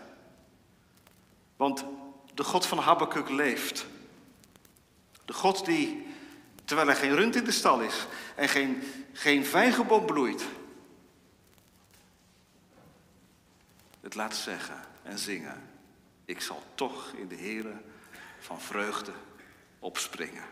Want 1.56 1.86
de 2.34 2.44
God 2.44 2.66
van 2.66 2.78
Habakkuk 2.78 3.30
leeft. 3.30 3.86
De 5.26 5.34
God 5.34 5.66
die, 5.66 6.08
terwijl 6.66 6.90
er 6.90 6.96
geen 6.96 7.16
rund 7.16 7.36
in 7.36 7.44
de 7.44 7.52
stal 7.52 7.82
is 7.82 8.06
en 8.36 8.50
geen, 8.50 8.84
geen 9.14 9.46
vijgenboom 9.46 10.06
bloeit, 10.06 10.46
het 14.02 14.16
laat 14.16 14.36
zeggen 14.36 14.82
en 15.04 15.20
zingen. 15.20 15.70
Ik 16.26 16.42
zal 16.42 16.64
toch 16.76 17.12
in 17.16 17.28
de 17.28 17.36
Here 17.36 17.82
van 18.40 18.62
vreugde 18.62 19.12
opspringen. 19.80 20.44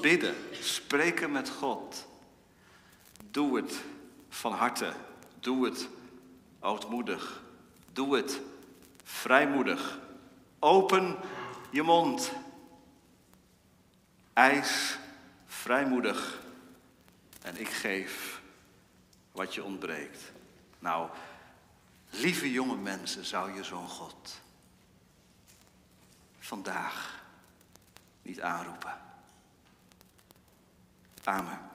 Bidden, 0.00 0.34
spreken 0.60 1.32
met 1.32 1.50
God. 1.50 2.06
Doe 3.30 3.56
het 3.56 3.80
van 4.28 4.52
harte. 4.52 4.92
Doe 5.40 5.64
het 5.64 5.88
oudmoedig. 6.58 7.42
Doe 7.92 8.16
het 8.16 8.40
vrijmoedig. 9.04 9.98
Open 10.64 11.18
je 11.70 11.82
mond. 11.82 12.32
Eis 14.32 14.98
vrijmoedig. 15.46 16.40
En 17.42 17.60
ik 17.60 17.68
geef 17.68 18.40
wat 19.32 19.54
je 19.54 19.64
ontbreekt. 19.64 20.32
Nou, 20.78 21.10
lieve 22.10 22.52
jonge 22.52 22.76
mensen, 22.76 23.24
zou 23.24 23.54
je 23.54 23.64
zo'n 23.64 23.88
God 23.88 24.40
vandaag 26.38 27.24
niet 28.22 28.40
aanroepen. 28.40 29.00
Amen. 31.24 31.71